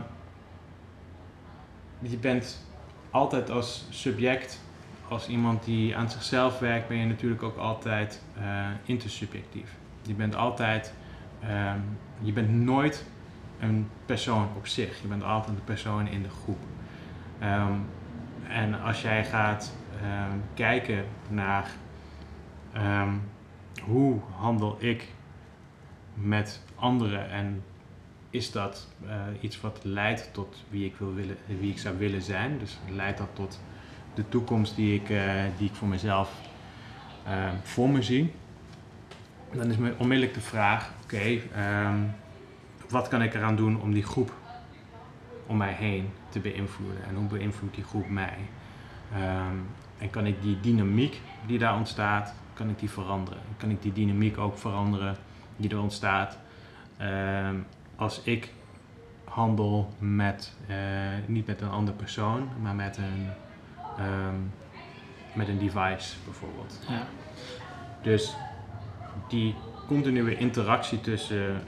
je 2.00 2.18
bent 2.18 2.66
altijd 3.12 3.50
als 3.50 3.86
subject, 3.90 4.62
als 5.08 5.28
iemand 5.28 5.64
die 5.64 5.96
aan 5.96 6.10
zichzelf 6.12 6.60
werkt, 6.60 6.88
ben 6.88 6.98
je 6.98 7.06
natuurlijk 7.06 7.44
ook 7.44 7.58
altijd 7.58 8.22
eh, 8.40 8.66
intersubjectief. 8.86 9.76
Je 10.02 10.14
bent 10.14 10.36
altijd. 10.36 10.94
je 12.22 12.32
bent 12.34 12.50
nooit 12.50 13.06
een 13.60 13.90
persoon 14.06 14.48
op 14.56 14.68
zich. 14.68 15.02
Je 15.02 15.08
bent 15.08 15.24
altijd 15.24 15.58
een 15.58 15.64
persoon 15.64 16.08
in 16.08 16.22
de 16.24 16.30
groep. 16.44 16.58
Ehm, 17.40 17.74
en 18.48 18.82
als 18.82 19.02
jij 19.02 19.26
gaat 19.26 19.76
ehm, 20.02 20.38
kijken 20.54 21.06
naar 21.30 21.70
ehm, 22.74 23.14
hoe 23.84 24.20
handel 24.36 24.78
ik 24.80 25.08
met 26.14 26.62
anderen 26.76 27.30
en 27.30 27.64
is 28.30 28.52
dat 28.52 28.88
eh, 29.08 29.16
iets 29.40 29.62
wat 29.62 29.80
leidt 29.84 30.30
tot 30.34 30.64
wie 30.70 30.86
ik, 30.86 30.96
wil 30.96 31.14
willen, 31.14 31.38
wie 31.46 31.72
ik 31.72 31.80
zou 31.80 31.98
willen 31.98 32.22
zijn? 32.22 32.60
Dus 32.60 32.78
leidt 32.90 33.18
dat 33.18 33.30
tot 33.34 33.62
de 34.14 34.30
toekomst 34.30 34.76
die 34.76 34.96
ik, 34.96 35.10
eh, 35.10 35.44
die 35.58 35.70
ik 35.70 35.76
voor 35.76 35.88
mezelf 35.88 36.32
voor 37.64 37.90
me 37.90 38.02
zie? 38.02 38.34
Dan 39.54 39.70
is 39.70 39.78
me 39.78 39.94
onmiddellijk 39.98 40.34
de 40.34 40.42
vraag: 40.42 40.92
oké, 41.04 41.40
wat 42.90 43.08
kan 43.08 43.22
ik 43.22 43.34
eraan 43.34 43.56
doen 43.56 43.82
om 43.82 43.94
die 43.94 44.04
groep 44.04 44.39
om 45.50 45.58
mij 45.58 45.74
heen 45.74 46.10
te 46.30 46.40
beïnvloeden? 46.40 47.04
En 47.08 47.16
hoe 47.16 47.28
beïnvloedt 47.28 47.76
die 47.76 47.84
groep 47.84 48.10
mij? 48.10 48.38
Ehm, 49.14 49.56
en 49.98 50.10
kan 50.10 50.26
ik 50.26 50.42
die 50.42 50.60
dynamiek 50.60 51.22
die 51.46 51.58
daar 51.58 51.76
ontstaat, 51.76 52.34
kan 52.54 52.70
ik 52.70 52.80
die 52.80 52.90
veranderen? 52.90 53.40
Kan 53.58 53.70
ik 53.70 53.82
die 53.82 53.94
dynamiek 53.94 54.38
ook 54.38 54.58
veranderen 54.58 55.16
die 55.58 55.70
er 55.70 55.80
ontstaat 55.80 56.38
ehm, 56.98 57.56
als 57.96 58.22
ik 58.24 58.54
handel 59.24 59.94
met, 60.00 60.56
eh, 60.68 60.76
niet 61.26 61.48
met 61.48 61.62
een 61.62 61.70
andere 61.70 61.98
persoon, 61.98 62.50
maar 62.62 62.76
met 62.76 62.98
een, 62.98 63.30
ehm, 63.98 64.36
met 65.34 65.48
een 65.48 65.58
device 65.58 66.16
bijvoorbeeld. 66.26 66.80
Ja. 66.88 67.08
Dus 68.02 68.36
die 69.28 69.56
continue 69.88 70.38
interactie 70.38 71.02
tussen 71.02 71.62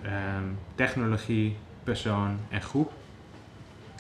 technologie, 0.75 1.57
persoon 1.83 2.38
en 2.50 2.61
groep, 2.61 2.91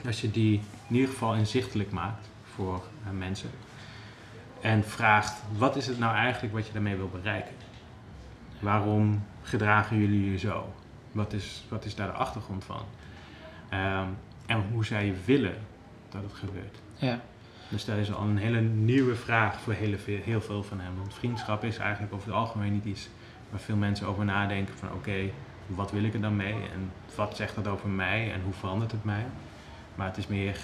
als 0.05 0.21
je 0.21 0.31
die 0.31 0.61
in 0.87 0.95
ieder 0.95 1.09
geval 1.09 1.35
inzichtelijk 1.35 1.91
maakt 1.91 2.29
voor 2.43 2.83
eh, 3.05 3.11
mensen 3.11 3.49
en 4.61 4.83
vraagt 4.83 5.41
wat 5.57 5.75
is 5.75 5.87
het 5.87 5.99
nou 5.99 6.15
eigenlijk 6.15 6.53
wat 6.53 6.67
je 6.67 6.73
daarmee 6.73 6.95
wil 6.95 7.09
bereiken? 7.09 7.55
Waarom 8.59 9.23
gedragen 9.41 9.97
jullie 9.97 10.31
je 10.31 10.37
zo? 10.37 10.73
Wat 11.11 11.33
is, 11.33 11.63
wat 11.69 11.85
is 11.85 11.95
daar 11.95 12.07
de 12.07 12.13
achtergrond 12.13 12.63
van? 12.63 12.85
Ehm, 13.69 14.07
en 14.45 14.63
hoe 14.71 15.05
je 15.05 15.13
willen 15.25 15.55
dat 16.09 16.21
het 16.23 16.33
gebeurt? 16.33 16.77
Ja. 16.95 17.19
Dus 17.69 17.85
dat 17.85 17.97
is 17.97 18.13
al 18.13 18.23
een 18.23 18.37
hele 18.37 18.61
nieuwe 18.61 19.15
vraag 19.15 19.59
voor 19.59 19.73
hele 19.73 19.97
veel, 19.97 20.19
heel 20.23 20.41
veel 20.41 20.63
van 20.63 20.79
hem. 20.79 20.95
Want 20.97 21.13
vriendschap 21.13 21.63
is 21.63 21.77
eigenlijk 21.77 22.13
over 22.13 22.27
het 22.27 22.35
algemeen 22.35 22.73
niet 22.73 22.85
iets 22.85 23.09
waar 23.49 23.59
veel 23.59 23.75
mensen 23.75 24.07
over 24.07 24.25
nadenken 24.25 24.77
van 24.77 24.91
oké, 24.91 25.29
wat 25.67 25.91
wil 25.91 26.03
ik 26.03 26.13
er 26.13 26.21
dan 26.21 26.35
mee? 26.35 26.53
En 26.53 26.91
wat 27.15 27.35
zegt 27.35 27.55
dat 27.55 27.67
over 27.67 27.89
mij 27.89 28.33
en 28.33 28.41
hoe 28.43 28.53
verandert 28.53 28.91
het 28.91 29.03
mij? 29.03 29.25
Maar 30.01 30.09
het 30.09 30.19
is 30.19 30.27
meer 30.27 30.57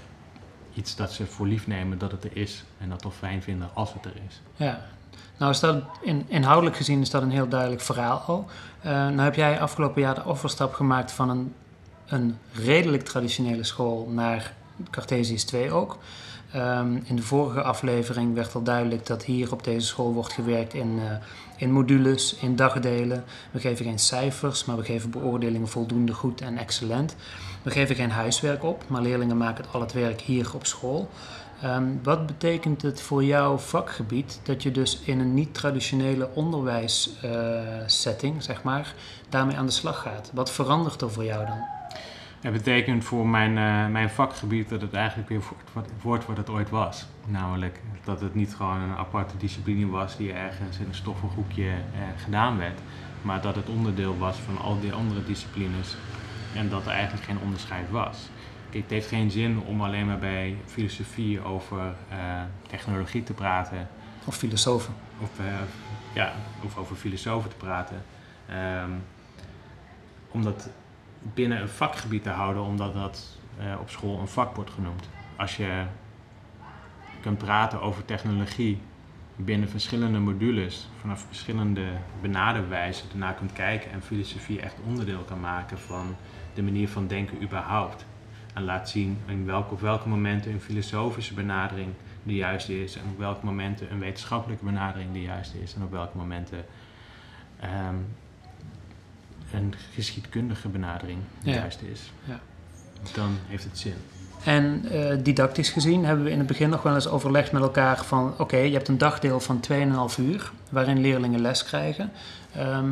iets 0.74 0.96
dat 0.96 1.12
ze 1.12 1.26
voor 1.26 1.48
lief 1.48 1.68
nemen 1.68 1.98
dat 1.98 2.12
het 2.12 2.24
er 2.24 2.38
is 2.38 2.64
en 2.78 2.90
dat 2.90 3.02
toch 3.02 3.16
fijn 3.16 3.42
vinden 3.42 3.70
als 3.74 3.94
het 3.94 4.06
er 4.06 4.22
is. 4.28 4.42
Ja, 4.56 4.86
nou 5.38 5.52
is 5.52 5.60
dat 5.60 5.84
in, 6.02 6.26
inhoudelijk 6.28 6.76
gezien 6.76 7.02
is 7.02 7.10
dat 7.10 7.22
een 7.22 7.32
heel 7.32 7.48
duidelijk 7.48 7.82
verhaal 7.82 8.20
al. 8.20 8.48
Eh, 8.82 8.92
nou 8.92 9.20
heb 9.20 9.36
jij 9.36 9.60
afgelopen 9.60 10.02
jaar 10.02 10.16
de 10.16 10.26
overstap 10.26 10.74
gemaakt 10.74 11.12
van 11.12 11.30
een, 11.30 11.54
een 12.08 12.38
redelijk 12.54 13.04
traditionele 13.04 13.64
school 13.64 14.10
naar 14.10 14.54
Cartesius 14.90 15.44
2 15.44 15.72
ook. 15.72 15.98
Ehm, 16.52 17.00
in 17.04 17.16
de 17.16 17.22
vorige 17.22 17.62
aflevering 17.62 18.34
werd 18.34 18.56
al 18.56 18.64
duidelijk 18.64 19.06
dat 19.06 19.24
hier 19.24 19.52
op 19.52 19.64
deze 19.64 19.88
school 19.88 20.14
wordt 20.14 20.34
gewerkt 20.34 20.74
in, 20.74 21.00
eh, 21.00 21.12
in 21.58 21.72
modules, 21.72 22.36
in 22.36 22.56
dagdelen. 22.56 23.24
We 23.52 23.60
geven 23.60 23.86
geen 23.86 24.00
cijfers, 24.00 24.66
maar 24.66 24.78
we 24.78 24.84
geven 24.84 25.10
beoordelingen 25.10 25.68
voldoende 25.68 26.14
goed 26.14 26.42
en 26.42 26.58
excellent. 26.58 27.16
We 27.62 27.72
geven 27.72 27.96
geen 27.96 28.12
huiswerk 28.12 28.64
op, 28.64 28.84
maar 28.88 29.02
leerlingen 29.02 29.38
maken 29.38 29.66
al 29.72 29.82
het 29.82 29.94
werk 29.94 30.22
hier 30.22 30.52
op 30.56 30.66
school. 30.66 31.10
Ehm, 31.62 31.84
wat 32.04 32.26
betekent 32.26 32.82
het 32.82 33.02
voor 33.02 33.24
jouw 33.24 33.58
vakgebied 33.58 34.40
dat 34.44 34.64
je 34.64 34.72
dus 34.72 35.00
in 35.04 35.20
een 35.20 35.34
niet-traditionele 35.34 36.30
onderwijssetting, 36.34 38.44
zeg 38.44 38.64
maar, 38.64 38.94
daarmee 39.30 39.58
aan 39.58 39.66
de 39.66 39.72
slag 39.72 40.02
gaat? 40.02 40.32
Wat 40.34 40.52
verandert 40.52 41.02
er 41.02 41.12
voor 41.12 41.26
jou 41.26 41.46
dan? 41.46 41.77
Het 42.42 42.54
betekent 42.54 43.04
voor 43.04 43.28
mijn, 43.28 43.58
eh, 43.58 43.92
mijn 43.92 44.10
vakgebied 44.10 44.70
dat 44.70 44.82
het 44.82 44.94
eigenlijk 44.94 45.30
weer 45.30 45.42
wordt 46.02 46.26
wat, 46.26 46.38
het 46.38 46.50
ooit 46.50 46.70
was. 46.70 47.06
Namelijk 47.26 47.82
dat 48.04 48.22
het 48.22 48.36
niet 48.36 48.56
gewoon 48.56 48.82
een 48.82 48.96
aparte 48.96 49.38
discipline 49.38 49.88
was 49.88 50.18
die 50.18 50.34
ergens 50.34 50.78
in 50.80 50.86
een 50.86 50.96
stoffenhoekje 50.96 51.70
eh, 51.70 52.02
gedaan 52.24 52.58
werd. 52.58 52.80
Maar 53.22 53.42
dat 53.42 53.56
het 53.56 53.70
onderdeel 53.70 54.18
was 54.18 54.38
van 54.38 54.58
al 54.58 54.80
die 54.80 54.94
andere 54.94 55.24
disciplines 55.24 55.96
en 56.56 56.70
dat 56.70 56.86
er 56.86 56.92
eigenlijk 56.92 57.26
geen 57.26 57.40
onderscheid 57.44 57.90
was. 57.90 58.30
Kijk, 58.70 58.84
het 58.84 58.92
heeft 58.92 59.08
geen 59.08 59.32
zin 59.32 59.60
om 59.60 59.82
alleen 59.82 60.06
maar 60.06 60.20
bij 60.20 60.58
filosofie 60.66 61.44
over 61.44 61.96
eh, 62.10 62.18
technologie 62.68 63.24
te 63.24 63.34
praten 63.34 63.88
Of 64.26 64.36
filosofen? 64.36 64.94
of, 65.22 65.30
ja, 66.14 66.34
of 66.64 66.78
over 66.78 66.96
filosofen 66.96 67.50
te 67.50 67.56
praten. 67.56 68.04
Ehm, 68.50 68.92
om 70.32 70.44
dat 70.44 70.70
binnen 71.34 71.62
een 71.62 71.70
vakgebied 71.70 72.24
te 72.24 72.30
houden, 72.30 72.64
omdat 72.64 72.94
dat 72.94 73.38
eh, 73.60 73.80
op 73.80 73.90
school 73.90 74.20
een 74.20 74.28
vak 74.28 74.56
wordt 74.56 74.72
genoemd. 74.72 75.10
Als 75.36 75.58
je 75.58 75.84
kunt 77.22 77.38
praten 77.38 77.82
over 77.82 78.06
technologie 78.06 78.80
binnen 79.36 79.70
verschillende 79.70 80.20
modules, 80.20 80.90
vanaf 81.00 81.26
verschillende 81.28 81.86
benaderwijzen 82.22 83.10
ernaar 83.12 83.34
kunt 83.34 83.54
kijken 83.54 83.92
en 83.92 84.02
filosofie 84.02 84.62
echt 84.62 84.76
onderdeel 84.86 85.22
kan 85.22 85.40
maken 85.40 85.80
van 85.80 86.16
de 86.54 86.64
manier 86.64 86.90
van 86.90 87.08
denken 87.08 87.42
überhaupt. 87.42 88.06
En 88.54 88.64
laat 88.64 88.90
zien 88.90 89.18
in 89.26 89.46
welke, 89.46 89.74
op 89.74 89.82
welke 89.82 90.10
momenten 90.10 90.52
een 90.52 90.62
filosofische 90.62 91.34
benadering 91.34 91.94
de 92.24 92.36
juiste 92.36 92.84
is 92.84 92.96
en 92.96 93.04
op 93.12 93.18
welke 93.18 93.46
momenten 93.46 93.92
een 93.92 94.00
wetenschappelijke 94.00 94.66
benadering 94.66 95.14
de 95.14 95.22
juiste 95.22 95.62
is 95.62 95.74
en 95.74 95.84
op 95.84 95.92
welke 95.92 96.18
momenten 96.18 96.66
ehm, 97.60 97.96
een 99.54 99.74
geschiedkundige 99.94 100.68
benadering 100.68 101.20
de 101.44 101.50
Ja. 101.50 101.56
juiste 101.56 101.92
is. 101.92 102.12
Ja. 102.24 102.40
Dan 103.14 103.38
heeft 103.48 103.64
het 103.64 103.78
zin. 103.80 103.94
En 104.44 104.82
eh, 104.92 105.18
didactisch 105.24 105.70
gezien 105.70 106.06
hebben 106.06 106.26
we 106.26 106.32
in 106.32 106.38
het 106.38 106.48
begin 106.48 106.70
nog 106.70 106.82
wel 106.84 106.96
eens 106.96 107.08
overlegd 107.08 107.52
met 107.52 107.62
elkaar 107.62 108.04
van... 108.06 108.34
oké, 108.38 108.58
je 108.58 108.74
hebt 108.74 108.88
een 108.88 108.98
dagdeel 108.98 109.40
van 109.40 109.60
2,5 109.72 110.20
uur 110.20 110.52
waarin 110.70 111.02
leerlingen 111.02 111.42
les 111.42 111.64
krijgen. 111.64 112.12
Ehm, 112.56 112.86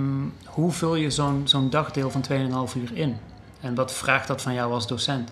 hoe 0.45 0.71
vul 0.71 0.95
je 0.95 1.09
zo'n 1.09 1.41
zo'n 1.47 1.69
dagdeel 1.69 2.11
van 2.11 2.21
2,5 2.21 2.75
uur 2.75 2.89
in? 2.97 3.17
En 3.61 3.75
wat 3.75 3.93
vraagt 3.93 4.27
dat 4.27 4.41
van 4.41 4.53
jou 4.53 4.73
als 4.73 4.87
docent? 4.87 5.31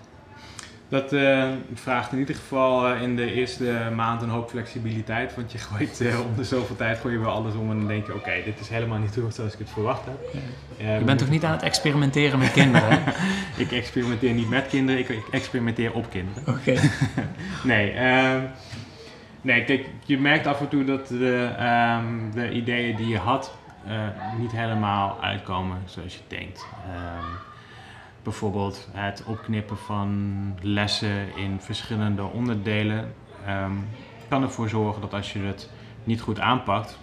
Dat 0.94 1.12
eh, 1.12 1.44
vraagt 1.74 2.12
in 2.12 2.18
ieder 2.18 2.34
geval 2.34 2.88
eh, 2.88 3.02
in 3.02 3.16
de 3.16 3.32
eerste 3.32 3.90
maand 3.94 4.22
een 4.22 4.28
hoop 4.28 4.50
flexibiliteit. 4.50 5.34
Want 5.34 5.52
je 5.52 5.58
gooit 5.58 6.00
eh, 6.00 6.20
om 6.20 6.36
de 6.36 6.44
zoveel 6.44 6.76
tijd 6.76 6.98
gooi 6.98 7.14
je 7.14 7.20
weer 7.20 7.28
alles 7.28 7.54
om 7.54 7.70
en 7.70 7.78
dan 7.78 7.88
denk 7.88 8.06
je, 8.06 8.14
oké, 8.14 8.32
dit 8.44 8.60
is 8.60 8.68
helemaal 8.68 8.98
niet 8.98 9.12
zoals 9.12 9.52
ik 9.52 9.58
het 9.58 9.70
verwacht 9.70 10.04
heb. 10.04 10.42
Je 10.98 11.04
bent 11.04 11.18
toch 11.18 11.30
niet 11.30 11.44
aan 11.44 11.52
het 11.52 11.62
experimenteren 11.62 12.38
met 12.38 12.52
kinderen, 12.52 12.88
hè? 12.90 13.12
Ik 13.62 13.72
experimenteer 13.72 14.32
niet 14.32 14.48
met 14.48 14.66
kinderen, 14.66 15.00
ik, 15.00 15.08
ik 15.08 15.28
experimenteer 15.30 15.92
op 15.92 16.10
kinderen. 16.10 16.54
Oké. 16.54 16.74
Nee, 17.64 17.90
ehm, 17.90 18.40
nee, 19.40 19.64
kijk, 19.64 19.86
je 20.04 20.18
merkt 20.18 20.46
af 20.46 20.60
en 20.60 20.68
toe 20.68 20.84
dat 20.84 21.08
de, 21.08 21.50
ehm, 21.58 22.30
de 22.34 22.50
ideeën 22.50 22.96
die 22.96 23.08
je 23.08 23.18
had 23.18 23.56
niet 24.38 24.52
helemaal 24.52 25.18
uitkomen 25.20 25.82
zoals 25.84 26.14
je 26.14 26.36
denkt. 26.36 26.66
Bijvoorbeeld 28.24 28.88
het 28.92 29.24
opknippen 29.26 29.76
van 29.76 30.34
lessen 30.60 31.36
in 31.36 31.60
verschillende 31.60 32.22
onderdelen 32.22 33.14
ehm, 33.46 33.72
kan 34.28 34.42
ervoor 34.42 34.68
zorgen 34.68 35.00
dat 35.00 35.14
als 35.14 35.32
je 35.32 35.38
het 35.38 35.70
niet 36.04 36.20
goed 36.20 36.40
aanpakt, 36.40 36.98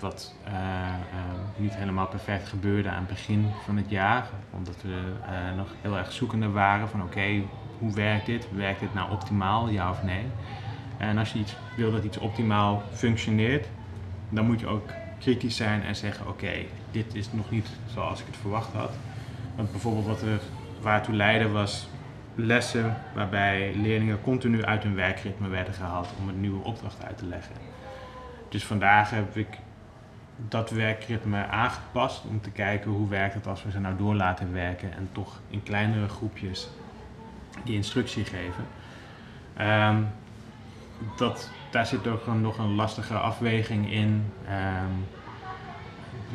wat 0.00 0.34
uh, 0.48 0.52
niet 1.56 1.74
helemaal 1.74 2.06
perfect 2.06 2.48
gebeurde 2.48 2.88
aan 2.88 2.98
het 2.98 3.06
begin 3.06 3.46
van 3.64 3.76
het 3.76 3.90
jaar, 3.90 4.28
omdat 4.50 4.82
we 4.82 4.88
uh, 4.88 5.56
nog 5.56 5.74
heel 5.80 5.96
erg 5.96 6.12
zoekende 6.12 6.50
waren 6.50 6.88
van 6.88 7.02
oké, 7.02 7.42
hoe 7.78 7.94
werkt 7.94 8.26
dit? 8.26 8.48
Werkt 8.54 8.80
dit 8.80 8.94
nou 8.94 9.10
optimaal, 9.10 9.68
ja 9.68 9.90
of 9.90 10.02
nee? 10.02 10.24
En 10.98 11.18
als 11.18 11.32
je 11.32 11.38
iets 11.38 11.56
wil 11.76 11.92
dat 11.92 12.04
iets 12.04 12.18
optimaal 12.18 12.82
functioneert, 12.92 13.68
dan 14.28 14.46
moet 14.46 14.60
je 14.60 14.66
ook 14.66 14.88
kritisch 15.18 15.56
zijn 15.56 15.82
en 15.82 15.96
zeggen 15.96 16.28
oké, 16.28 16.52
dit 16.90 17.14
is 17.14 17.32
nog 17.32 17.50
niet 17.50 17.68
zoals 17.86 18.20
ik 18.20 18.26
het 18.26 18.36
verwacht 18.36 18.72
had. 18.72 18.92
Want 19.56 19.70
bijvoorbeeld 19.70 20.06
wat 20.06 20.22
er 20.22 20.40
waartoe 20.80 21.14
leidde 21.14 21.48
was 21.48 21.88
lessen 22.34 22.96
waarbij 23.14 23.74
leerlingen 23.74 24.20
continu 24.20 24.64
uit 24.64 24.82
hun 24.82 24.94
werkritme 24.94 25.48
werden 25.48 25.74
gehaald 25.74 26.08
om 26.20 26.28
een 26.28 26.40
nieuwe 26.40 26.64
opdracht 26.64 27.04
uit 27.04 27.18
te 27.18 27.26
leggen. 27.26 27.54
Dus 28.48 28.64
vandaag 28.64 29.10
heb 29.10 29.36
ik 29.36 29.58
dat 30.36 30.70
werkritme 30.70 31.46
aangepast 31.46 32.24
om 32.24 32.40
te 32.40 32.50
kijken 32.50 32.90
hoe 32.90 33.08
werkt 33.08 33.34
het 33.34 33.46
als 33.46 33.64
we 33.64 33.70
ze 33.70 33.80
nou 33.80 33.96
door 33.96 34.14
laten 34.14 34.52
werken 34.52 34.92
en 34.92 35.08
toch 35.12 35.40
in 35.50 35.62
kleinere 35.62 36.08
groepjes 36.08 36.68
die 37.64 37.74
instructie 37.74 38.24
geven. 38.24 38.64
Um, 39.60 40.08
dat, 41.16 41.50
daar 41.70 41.86
zit 41.86 42.06
ook 42.06 42.26
nog 42.26 42.58
een 42.58 42.74
lastige 42.74 43.14
afweging 43.14 43.92
in, 43.92 44.32
een 44.48 45.06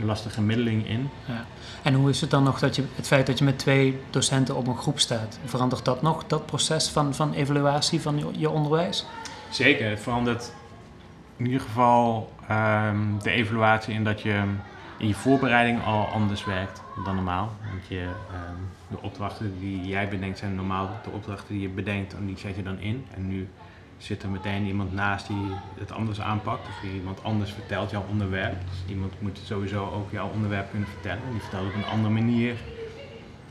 lastige 0.03 0.41
middeling 0.41 0.87
in. 0.87 1.09
Ja. 1.25 1.45
En 1.81 1.93
hoe 1.93 2.09
is 2.09 2.21
het 2.21 2.29
dan 2.29 2.43
nog 2.43 2.59
dat 2.59 2.75
je 2.75 2.83
het 2.95 3.07
feit 3.07 3.27
dat 3.27 3.37
je 3.37 3.43
met 3.43 3.59
twee 3.59 3.99
docenten 4.09 4.55
op 4.55 4.67
een 4.67 4.77
groep 4.77 4.99
staat, 4.99 5.39
verandert 5.45 5.85
dat 5.85 6.01
nog, 6.01 6.23
dat 6.27 6.45
proces 6.45 6.89
van, 6.89 7.15
van 7.15 7.33
evaluatie 7.33 8.01
van 8.01 8.17
je, 8.17 8.25
je 8.37 8.49
onderwijs? 8.49 9.05
Zeker, 9.49 9.89
het 9.89 9.99
verandert 9.99 10.51
in 11.37 11.45
ieder 11.45 11.61
geval 11.61 12.31
um, 12.51 13.19
de 13.21 13.31
evaluatie 13.31 13.93
in 13.93 14.03
dat 14.03 14.21
je 14.21 14.43
in 14.97 15.07
je 15.07 15.13
voorbereiding 15.13 15.83
al 15.83 16.05
anders 16.05 16.45
werkt 16.45 16.81
dan 17.05 17.15
normaal. 17.15 17.51
Want 17.71 17.87
je, 17.87 18.01
um, 18.01 18.69
de 18.87 19.01
opdrachten 19.01 19.59
die 19.59 19.87
jij 19.87 20.07
bedenkt 20.07 20.37
zijn 20.37 20.55
normaal 20.55 20.89
de 21.03 21.09
opdrachten 21.09 21.53
die 21.53 21.61
je 21.61 21.69
bedenkt 21.69 22.13
en 22.13 22.25
die 22.25 22.37
zet 22.37 22.55
je 22.55 22.63
dan 22.63 22.79
in. 22.79 23.05
En 23.13 23.27
nu 23.27 23.49
zit 24.01 24.23
er 24.23 24.29
meteen 24.29 24.65
iemand 24.65 24.93
naast 24.93 25.27
die 25.27 25.51
het 25.79 25.91
anders 25.91 26.21
aanpakt 26.21 26.67
of 26.67 26.83
iemand 26.83 27.23
anders 27.23 27.51
vertelt 27.51 27.91
jouw 27.91 28.05
onderwerp. 28.09 28.55
Dus 28.69 28.83
iemand 28.87 29.21
moet 29.21 29.39
sowieso 29.43 29.89
ook 29.89 30.11
jouw 30.11 30.29
onderwerp 30.29 30.69
kunnen 30.69 30.87
vertellen 30.89 31.23
en 31.25 31.31
die 31.31 31.41
vertelt 31.41 31.67
op 31.67 31.73
een 31.73 31.85
andere 31.85 32.13
manier. 32.13 32.51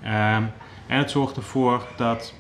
Um, 0.05 0.51
en 0.87 0.99
het 0.99 1.11
zorgt 1.11 1.37
ervoor 1.37 1.87
dat 1.97 2.35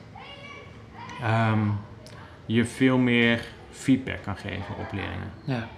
je 2.47 2.65
veel 2.65 2.99
meer 2.99 3.45
feedback 3.71 4.23
kan 4.23 4.37
geven 4.37 4.77
op 4.79 4.93
leerlingen. 4.93 5.33
Ja. 5.45 5.69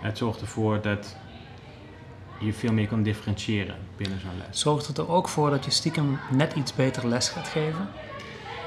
Het 0.00 0.18
zorgt 0.18 0.40
ervoor 0.40 0.80
dat 0.80 1.16
je 2.38 2.52
veel 2.52 2.72
meer 2.72 2.86
kan 2.86 3.02
differentiëren 3.02 3.76
binnen 3.96 4.20
zo'n 4.20 4.38
les. 4.46 4.60
Zorgt 4.60 4.86
het 4.86 4.98
er 4.98 5.08
ook 5.08 5.28
voor 5.28 5.50
dat 5.50 5.64
je 5.64 5.70
stiekem 5.70 6.18
net 6.30 6.52
iets 6.52 6.74
beter 6.74 7.08
les 7.08 7.28
gaat 7.28 7.48
geven? 7.48 7.88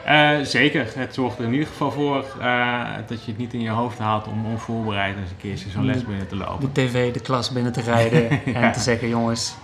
Uh, 0.10 0.38
zeker. 0.42 0.88
Het 0.96 1.14
zorgt 1.14 1.38
er 1.40 1.46
in 1.46 1.52
ieder 1.52 1.68
geval 1.68 1.92
voor 1.92 2.26
uh, 2.40 2.84
dat 3.08 3.24
je 3.24 3.32
het 3.32 3.38
niet 3.38 3.54
in 3.54 3.62
je 3.62 3.70
hoofd 3.70 3.98
haalt 3.98 4.28
om 4.28 4.46
onvoorbereid 4.46 5.18
eens 5.18 5.30
een 5.30 5.38
keertje 5.38 5.70
zo'n 5.70 5.86
les 5.86 6.06
binnen 6.06 6.28
te 6.28 6.36
lopen. 6.36 6.60
De 6.60 6.82
tv, 6.82 7.14
de 7.14 7.20
klas 7.20 7.52
binnen 7.52 7.72
te 7.72 7.82
rijden 7.82 8.30
en 8.56 8.72
te 8.72 8.80
zeggen: 8.80 9.10
jongens, 9.10 9.56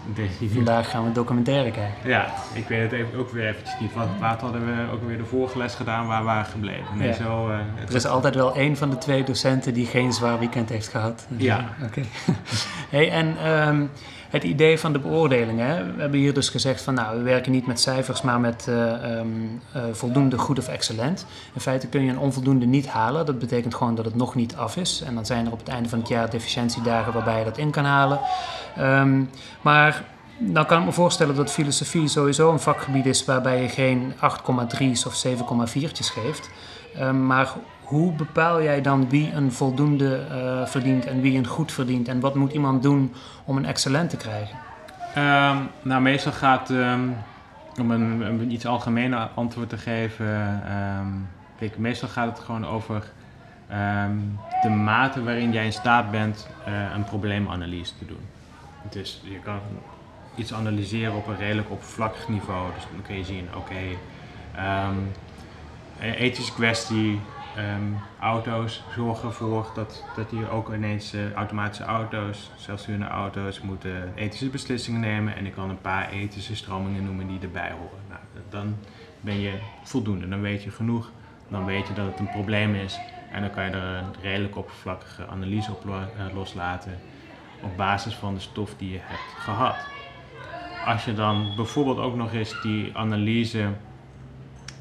vandaag 0.53 0.89
gaan 0.89 1.03
we 1.03 1.11
documentaire 1.11 1.71
kijken. 1.71 2.09
Ja, 2.09 2.33
ik 2.53 2.67
weet 2.67 2.81
het 2.81 2.91
even, 2.91 3.19
ook 3.19 3.29
weer 3.29 3.47
eventjes 3.47 3.79
niet. 3.79 3.93
Wat, 3.93 4.07
wat 4.19 4.41
hadden 4.41 4.65
we 4.65 4.91
ook 4.91 5.07
weer 5.07 5.17
de 5.17 5.25
vorige 5.25 5.57
les 5.57 5.75
gedaan 5.75 6.07
waar 6.07 6.19
we 6.19 6.25
waren 6.25 6.45
gebleven? 6.45 6.97
Nee, 6.97 7.07
ja. 7.07 7.13
zo, 7.13 7.49
uh, 7.49 7.55
er 7.87 7.95
is 7.95 8.05
altijd 8.05 8.35
wel 8.35 8.55
één 8.55 8.77
van 8.77 8.89
de 8.89 8.97
twee 8.97 9.23
docenten 9.23 9.73
die 9.73 9.85
geen 9.85 10.13
zwaar 10.13 10.39
weekend 10.39 10.69
heeft 10.69 10.87
gehad. 10.87 11.27
Ja. 11.37 11.75
Oké. 11.83 12.01
hey, 12.95 13.11
en. 13.11 13.51
Um, 13.67 13.89
het 14.33 14.43
idee 14.43 14.79
van 14.79 14.93
de 14.93 14.99
beoordeling. 14.99 15.59
Hè? 15.59 15.93
We 15.93 16.01
hebben 16.01 16.19
hier 16.19 16.33
dus 16.33 16.49
gezegd 16.49 16.81
van 16.81 16.93
nou, 16.93 17.17
we 17.17 17.23
werken 17.23 17.51
niet 17.51 17.67
met 17.67 17.79
cijfers, 17.79 18.21
maar 18.21 18.39
met 18.39 18.65
uh, 18.69 19.17
um, 19.17 19.61
uh, 19.75 19.81
voldoende, 19.91 20.37
goed 20.37 20.59
of 20.59 20.67
excellent. 20.67 21.25
In 21.53 21.61
feite 21.61 21.87
kun 21.87 22.03
je 22.03 22.11
een 22.11 22.17
onvoldoende 22.17 22.65
niet 22.65 22.87
halen. 22.87 23.25
Dat 23.25 23.39
betekent 23.39 23.75
gewoon 23.75 23.95
dat 23.95 24.05
het 24.05 24.15
nog 24.15 24.35
niet 24.35 24.55
af 24.55 24.77
is. 24.77 25.01
En 25.05 25.15
dan 25.15 25.25
zijn 25.25 25.45
er 25.45 25.51
op 25.51 25.59
het 25.59 25.67
einde 25.67 25.89
van 25.89 25.99
het 25.99 26.07
jaar 26.07 26.29
deficiëntiedagen 26.29 27.13
waarbij 27.13 27.39
je 27.39 27.45
dat 27.45 27.57
in 27.57 27.71
kan 27.71 27.85
halen. 27.85 28.19
Um, 28.79 29.29
maar 29.61 30.03
nou 30.37 30.65
kan 30.65 30.79
ik 30.79 30.85
me 30.85 30.91
voorstellen 30.91 31.35
dat 31.35 31.51
filosofie 31.51 32.07
sowieso 32.07 32.51
een 32.51 32.59
vakgebied 32.59 33.05
is 33.05 33.25
waarbij 33.25 33.61
je 33.61 33.69
geen 33.69 34.13
8,3's 34.13 35.05
of 35.05 35.25
7,4'tjes 35.27 36.13
geeft. 36.13 36.49
Um, 36.99 37.25
maar 37.25 37.53
hoe 37.83 38.11
bepaal 38.11 38.63
jij 38.63 38.81
dan 38.81 39.09
wie 39.09 39.31
een 39.31 39.51
voldoende 39.51 40.27
uh, 40.31 40.65
verdient 40.65 41.05
en 41.05 41.21
wie 41.21 41.37
een 41.37 41.47
goed 41.47 41.71
verdient? 41.71 42.07
En 42.07 42.19
wat 42.19 42.35
moet 42.35 42.53
iemand 42.53 42.83
doen 42.83 43.13
om 43.45 43.57
een 43.57 43.65
excellent 43.65 44.09
te 44.09 44.17
krijgen? 44.17 44.57
Um, 45.17 45.69
nou, 45.81 46.01
meestal 46.01 46.31
gaat, 46.31 46.69
um, 46.69 47.15
om 47.79 47.91
een, 47.91 48.51
iets 48.51 48.65
algemener 48.65 49.29
antwoord 49.33 49.69
te 49.69 49.77
geven, 49.77 50.61
um, 50.99 51.27
kijk, 51.59 51.77
meestal 51.77 52.09
gaat 52.09 52.37
het 52.37 52.45
gewoon 52.45 52.65
over 52.65 53.11
de 54.61 54.69
mate 54.69 55.23
waarin 55.23 55.51
jij 55.51 55.65
in 55.65 55.73
staat 55.73 56.11
bent 56.11 56.47
uh, 56.67 56.73
een 56.95 57.03
probleemanalyse 57.03 57.97
te 57.97 58.05
doen. 58.05 58.25
Dus 58.89 59.21
je 59.23 59.39
kan 59.39 59.59
iets 60.35 60.53
analyseren 60.53 61.15
op 61.15 61.27
een 61.27 61.37
redelijk 61.37 61.71
oppervlakkig 61.71 62.27
niveau. 62.27 62.73
Dus 62.73 62.83
dan 62.91 63.01
kun 63.01 63.17
je 63.17 63.23
zien, 63.23 63.47
oké, 63.55 63.97
ethische 65.99 66.53
kwestie, 66.53 67.19
Um, 67.57 67.97
auto's 68.19 68.83
zorgen 68.95 69.27
ervoor 69.27 69.71
dat, 69.75 70.03
dat 70.15 70.29
hier 70.29 70.49
ook 70.49 70.73
ineens 70.73 71.13
uh, 71.13 71.31
automatische 71.33 71.83
auto's, 71.83 72.51
zelfsturende 72.55 73.07
auto's, 73.07 73.61
moeten 73.61 74.13
ethische 74.15 74.49
beslissingen 74.49 74.99
nemen. 74.99 75.35
En 75.35 75.45
ik 75.45 75.53
kan 75.53 75.69
een 75.69 75.81
paar 75.81 76.09
ethische 76.09 76.55
stromingen 76.55 77.03
noemen 77.03 77.27
die 77.27 77.39
erbij 77.39 77.71
horen. 77.71 77.99
Nou, 78.09 78.21
dan 78.49 78.75
ben 79.21 79.39
je 79.39 79.59
voldoende, 79.83 80.27
dan 80.27 80.41
weet 80.41 80.63
je 80.63 80.71
genoeg, 80.71 81.11
dan 81.47 81.65
weet 81.65 81.87
je 81.87 81.93
dat 81.93 82.05
het 82.05 82.19
een 82.19 82.29
probleem 82.29 82.75
is. 82.75 82.99
En 83.31 83.41
dan 83.41 83.51
kan 83.51 83.63
je 83.63 83.71
er 83.71 83.97
een 83.97 84.13
redelijk 84.21 84.57
oppervlakkige 84.57 85.27
analyse 85.27 85.71
op 85.71 85.85
uh, 85.85 86.01
loslaten 86.33 86.99
op 87.61 87.77
basis 87.77 88.15
van 88.15 88.33
de 88.33 88.39
stof 88.39 88.75
die 88.77 88.91
je 88.91 88.99
hebt 89.01 89.43
gehad. 89.43 89.75
Als 90.85 91.05
je 91.05 91.13
dan 91.13 91.53
bijvoorbeeld 91.55 91.97
ook 91.99 92.15
nog 92.15 92.33
eens 92.33 92.61
die 92.61 92.97
analyse 92.97 93.67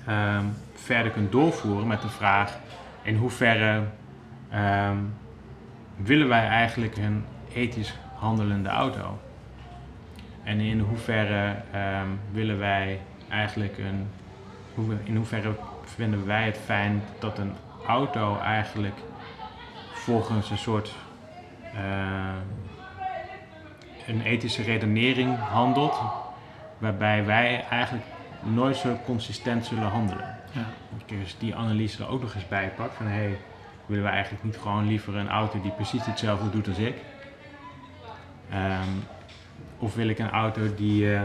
um, 0.09 0.55
verder 0.75 1.13
kunt 1.13 1.33
doorvoeren 1.33 1.87
met 1.87 2.03
de 2.03 2.09
vraag 2.09 2.59
in 3.03 3.17
hoeverre 3.17 3.83
um, 4.55 5.15
willen 5.97 6.29
wij 6.29 6.49
eigenlijk 6.49 6.97
een 6.97 7.25
ethisch 7.53 7.95
handelende 8.15 8.69
auto? 8.69 9.19
En 10.43 10.61
in 10.61 10.81
hoeverre 10.81 11.55
um, 11.75 12.21
willen 12.33 12.59
wij 12.59 13.01
eigenlijk 13.29 13.79
een, 13.79 14.09
in 15.05 15.17
hoeverre 15.17 15.55
vinden 15.85 16.27
wij 16.27 16.45
het 16.45 16.59
fijn 16.65 17.03
dat 17.19 17.39
een 17.39 17.53
auto 17.87 18.39
eigenlijk 18.39 18.99
volgens 19.93 20.51
een 20.51 20.59
soort 20.59 20.95
een 24.07 24.23
ethische 24.23 24.63
redenering 24.63 25.39
handelt, 25.39 26.01
waarbij 26.79 27.25
wij 27.25 27.65
eigenlijk 27.71 28.05
nooit 28.43 28.77
zo 28.77 28.99
consistent 29.05 29.67
zullen 29.67 29.89
handelen. 29.89 30.37
Ja. 30.53 30.67
Dus 31.07 31.37
die 31.39 31.55
analyse 31.55 32.03
er 32.03 32.09
ook 32.09 32.21
nog 32.21 32.35
eens 32.35 32.49
bij 32.49 32.73
pak 32.77 32.93
van 32.93 33.07
hey, 33.07 33.39
willen 33.87 34.05
we 34.05 34.11
eigenlijk 34.11 34.45
niet 34.45 34.57
gewoon 34.57 34.87
liever 34.87 35.17
een 35.17 35.29
auto 35.29 35.61
die 35.61 35.71
precies 35.71 36.07
hetzelfde 36.07 36.51
doet 36.51 36.69
als 36.69 36.79
ik? 36.79 36.97
Um, 38.53 39.05
of 39.79 39.95
wil 39.95 40.09
ik 40.09 40.19
een 40.19 40.31
auto 40.31 40.75
die, 40.75 41.05
uh, 41.05 41.23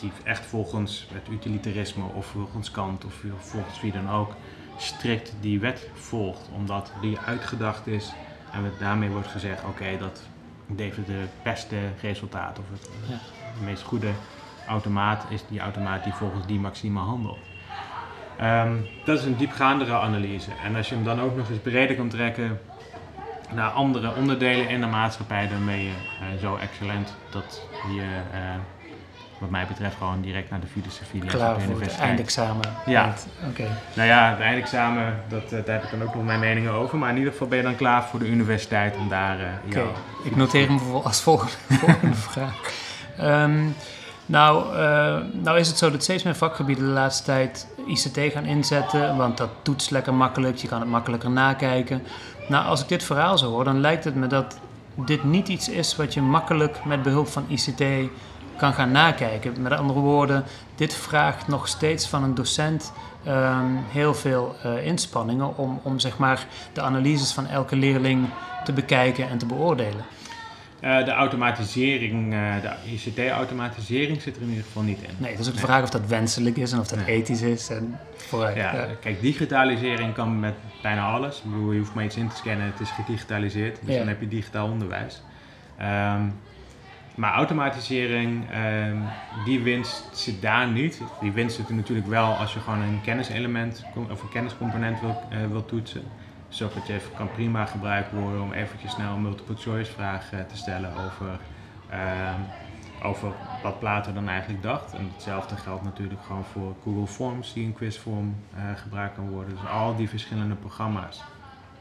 die 0.00 0.12
echt 0.24 0.46
volgens 0.46 1.08
het 1.12 1.28
utilitarisme 1.28 2.04
of 2.14 2.26
volgens 2.26 2.70
Kant 2.70 3.04
of 3.04 3.24
volgens 3.38 3.80
wie 3.80 3.92
dan 3.92 4.10
ook 4.10 4.34
strikt 4.76 5.34
die 5.40 5.60
wet 5.60 5.88
volgt, 5.94 6.48
omdat 6.54 6.92
die 7.00 7.18
uitgedacht 7.18 7.86
is 7.86 8.12
en 8.52 8.72
daarmee 8.78 9.08
wordt 9.08 9.28
gezegd: 9.28 9.60
oké, 9.60 9.70
okay, 9.70 9.98
dat 9.98 10.22
levert 10.76 11.06
de 11.06 11.24
beste 11.42 11.76
resultaat 12.00 12.58
of 12.58 12.64
het, 12.70 12.90
ja. 13.08 13.18
de 13.58 13.64
meest 13.64 13.82
goede 13.82 14.10
automaat 14.70 15.24
is 15.28 15.44
die 15.48 15.60
automaat 15.60 16.04
die 16.04 16.12
volgens 16.12 16.46
die 16.46 16.60
maxima 16.60 17.00
handelt. 17.00 17.38
Um, 18.42 18.86
dat 19.04 19.18
is 19.18 19.24
een 19.24 19.36
diepgaandere 19.36 19.92
analyse. 19.92 20.50
En 20.64 20.76
als 20.76 20.88
je 20.88 20.94
hem 20.94 21.04
dan 21.04 21.20
ook 21.20 21.36
nog 21.36 21.50
eens 21.50 21.58
breder 21.58 21.96
kan 21.96 22.08
trekken 22.08 22.60
naar 23.52 23.70
andere 23.70 24.14
onderdelen 24.14 24.68
in 24.68 24.80
de 24.80 24.86
maatschappij, 24.86 25.48
dan 25.48 25.64
ben 25.64 25.78
je 25.78 25.90
uh, 25.90 26.40
zo 26.40 26.56
excellent 26.56 27.14
dat 27.30 27.66
je, 27.94 28.02
uh, 28.34 28.38
wat 29.38 29.50
mij 29.50 29.66
betreft, 29.66 29.96
gewoon 29.96 30.20
direct 30.20 30.50
naar 30.50 30.60
de 30.60 30.66
filosofie 30.66 31.22
les 31.22 31.32
Klaar 31.32 31.60
voor 31.60 31.80
het 31.80 31.98
eindexamen. 31.98 32.64
Ja. 32.86 33.14
Oké. 33.48 33.60
Okay. 33.60 33.72
Nou 33.94 34.08
ja, 34.08 34.30
het 34.30 34.40
eindexamen, 34.40 35.20
dat, 35.28 35.44
uh, 35.44 35.50
daar 35.50 35.74
heb 35.74 35.84
ik 35.84 35.90
dan 35.90 36.02
ook 36.02 36.14
nog 36.14 36.24
mijn 36.24 36.40
meningen 36.40 36.72
over. 36.72 36.98
Maar 36.98 37.10
in 37.10 37.16
ieder 37.16 37.32
geval 37.32 37.48
ben 37.48 37.58
je 37.58 37.64
dan 37.64 37.76
klaar 37.76 38.04
voor 38.04 38.18
de 38.18 38.28
universiteit 38.28 38.96
om 38.96 39.08
daar. 39.08 39.38
Oké. 39.66 39.78
Okay. 39.78 39.92
Ik 40.24 40.36
noteer 40.36 40.68
hem 40.68 40.94
als 40.94 41.22
volgende, 41.22 41.52
volgende 41.84 42.16
vraag. 42.16 42.72
Um, 43.20 43.74
Nou, 44.30 44.74
uh, 44.76 45.16
nou 45.32 45.58
is 45.58 45.68
het 45.68 45.78
zo 45.78 45.90
dat 45.90 46.02
steeds 46.02 46.22
meer 46.22 46.34
vakgebieden 46.34 46.84
de 46.84 46.90
laatste 46.90 47.24
tijd 47.24 47.66
ICT 47.86 48.32
gaan 48.32 48.44
inzetten, 48.44 49.16
want 49.16 49.36
dat 49.36 49.50
toetst 49.62 49.90
lekker 49.90 50.14
makkelijk, 50.14 50.56
je 50.56 50.68
kan 50.68 50.80
het 50.80 50.88
makkelijker 50.88 51.30
nakijken. 51.30 52.02
Nou, 52.48 52.66
als 52.66 52.82
ik 52.82 52.88
dit 52.88 53.02
verhaal 53.02 53.38
zo 53.38 53.50
hoor, 53.50 53.64
dan 53.64 53.80
lijkt 53.80 54.04
het 54.04 54.14
me 54.14 54.26
dat 54.26 54.58
dit 54.94 55.24
niet 55.24 55.48
iets 55.48 55.68
is 55.68 55.96
wat 55.96 56.14
je 56.14 56.22
makkelijk 56.22 56.84
met 56.84 57.02
behulp 57.02 57.28
van 57.28 57.44
ICT 57.48 58.10
kan 58.56 58.72
gaan 58.72 58.90
nakijken. 58.90 59.62
Met 59.62 59.72
andere 59.72 60.00
woorden, 60.00 60.44
dit 60.74 60.94
vraagt 60.94 61.48
nog 61.48 61.68
steeds 61.68 62.08
van 62.08 62.22
een 62.22 62.34
docent 62.34 62.92
um, 63.28 63.78
heel 63.88 64.14
veel 64.14 64.56
uh, 64.66 64.86
inspanningen 64.86 65.56
om, 65.56 65.80
om 65.82 65.98
zeg 65.98 66.18
maar, 66.18 66.46
de 66.72 66.80
analyses 66.80 67.32
van 67.32 67.46
elke 67.46 67.76
leerling 67.76 68.28
te 68.64 68.72
bekijken 68.72 69.28
en 69.28 69.38
te 69.38 69.46
beoordelen. 69.46 70.04
Uh, 70.82 71.04
de 71.04 71.10
automatisering, 71.10 72.32
uh, 72.32 72.54
de 72.62 72.92
ICT-automatisering 72.92 74.22
zit 74.22 74.36
er 74.36 74.42
in 74.42 74.48
ieder 74.48 74.64
geval 74.64 74.82
niet 74.82 75.02
in. 75.02 75.10
Nee, 75.18 75.30
het 75.30 75.40
is 75.40 75.48
ook 75.48 75.54
de 75.54 75.60
vraag 75.60 75.82
of 75.82 75.90
dat 75.90 76.06
wenselijk 76.06 76.56
is 76.56 76.72
en 76.72 76.78
of 76.78 76.88
dat 76.88 77.06
nee. 77.06 77.16
ethisch 77.16 77.42
is. 77.42 77.70
En 77.70 77.98
vooruit, 78.16 78.56
ja, 78.56 78.74
ja, 78.74 78.86
Kijk, 79.00 79.20
digitalisering 79.20 80.14
kan 80.14 80.40
met 80.40 80.54
bijna 80.82 81.10
alles. 81.10 81.36
Ik 81.36 81.50
bedoel, 81.50 81.72
je 81.72 81.78
hoeft 81.78 81.94
maar 81.94 82.04
iets 82.04 82.16
in 82.16 82.28
te 82.28 82.36
scannen, 82.36 82.66
het 82.66 82.80
is 82.80 82.90
gedigitaliseerd. 82.90 83.78
Dus 83.82 83.92
ja. 83.92 83.98
dan 83.98 84.08
heb 84.08 84.20
je 84.20 84.28
digitaal 84.28 84.68
onderwijs. 84.68 85.22
Um, 85.80 86.34
maar 87.14 87.32
automatisering, 87.32 88.44
um, 88.88 89.02
die 89.44 89.60
winst 89.60 90.08
zit 90.12 90.42
daar 90.42 90.68
niet. 90.68 91.02
Die 91.20 91.32
winst 91.32 91.56
zit 91.56 91.68
er 91.68 91.74
natuurlijk 91.74 92.06
wel 92.06 92.34
als 92.34 92.52
je 92.52 92.60
gewoon 92.60 92.80
een 92.80 93.00
kenniselement 93.02 93.84
of 94.10 94.22
een 94.22 94.28
kenniscomponent 94.28 95.00
wil, 95.00 95.22
uh, 95.32 95.38
wil 95.50 95.64
toetsen. 95.64 96.02
Socrates 96.50 97.02
kan 97.16 97.30
prima 97.32 97.66
gebruikt 97.66 98.12
worden 98.12 98.42
om 98.42 98.52
eventjes 98.52 98.92
snel 98.92 99.14
een 99.14 99.22
multiple 99.22 99.56
choice 99.56 99.92
vraag 99.92 100.28
te 100.28 100.56
stellen 100.56 100.92
over, 100.92 101.38
uh, 101.92 102.34
over 103.02 103.32
wat 103.62 103.78
Plato 103.78 104.12
dan 104.12 104.28
eigenlijk 104.28 104.62
dacht. 104.62 104.94
En 104.94 105.10
hetzelfde 105.12 105.56
geldt 105.56 105.82
natuurlijk 105.84 106.20
gewoon 106.26 106.44
voor 106.44 106.74
Google 106.82 107.06
Forms 107.06 107.52
die 107.52 107.64
in 107.64 107.72
quizvorm 107.72 108.36
uh, 108.54 108.60
gebruikt 108.76 109.14
kan 109.14 109.28
worden. 109.28 109.54
Dus 109.54 109.70
al 109.70 109.96
die 109.96 110.08
verschillende 110.08 110.54
programma's 110.54 111.22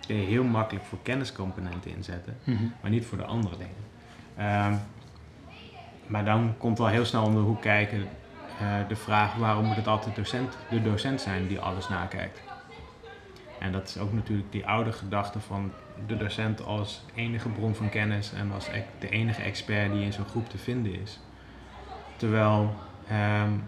kun 0.07 0.15
je 0.15 0.25
heel 0.25 0.43
makkelijk 0.43 0.85
voor 0.85 0.99
kenniscomponenten 1.03 1.95
inzetten, 1.95 2.37
mm 2.43 2.57
-hmm. 2.57 2.73
maar 2.81 2.91
niet 2.91 3.05
voor 3.05 3.17
de 3.17 3.25
andere 3.25 3.55
dingen. 3.57 3.87
Um, 4.65 4.79
maar 6.07 6.25
dan 6.25 6.53
komt 6.57 6.77
wel 6.77 6.87
heel 6.87 7.05
snel 7.05 7.23
om 7.23 7.33
de 7.33 7.39
hoek 7.39 7.61
kijken 7.61 7.97
uh, 7.97 8.07
de 8.87 8.95
vraag 8.95 9.35
waarom 9.35 9.65
moet 9.65 9.75
het 9.75 9.87
altijd 9.87 10.15
docent, 10.15 10.57
de 10.69 10.81
docent 10.81 11.21
zijn 11.21 11.47
die 11.47 11.59
alles 11.59 11.89
nakijkt. 11.89 12.41
En 13.59 13.71
dat 13.71 13.87
is 13.87 13.97
ook 13.97 14.13
natuurlijk 14.13 14.51
die 14.51 14.65
oude 14.65 14.91
gedachte 14.91 15.39
van 15.39 15.71
de 16.07 16.17
docent 16.17 16.65
als 16.65 17.03
enige 17.15 17.49
bron 17.49 17.75
van 17.75 17.89
kennis 17.89 18.33
en 18.33 18.51
als 18.51 18.67
de 18.99 19.09
enige 19.09 19.41
expert 19.41 19.91
die 19.91 20.03
in 20.03 20.13
zo'n 20.13 20.25
groep 20.25 20.49
te 20.49 20.57
vinden 20.57 21.01
is. 21.01 21.19
Terwijl 22.15 22.73
um, 23.43 23.63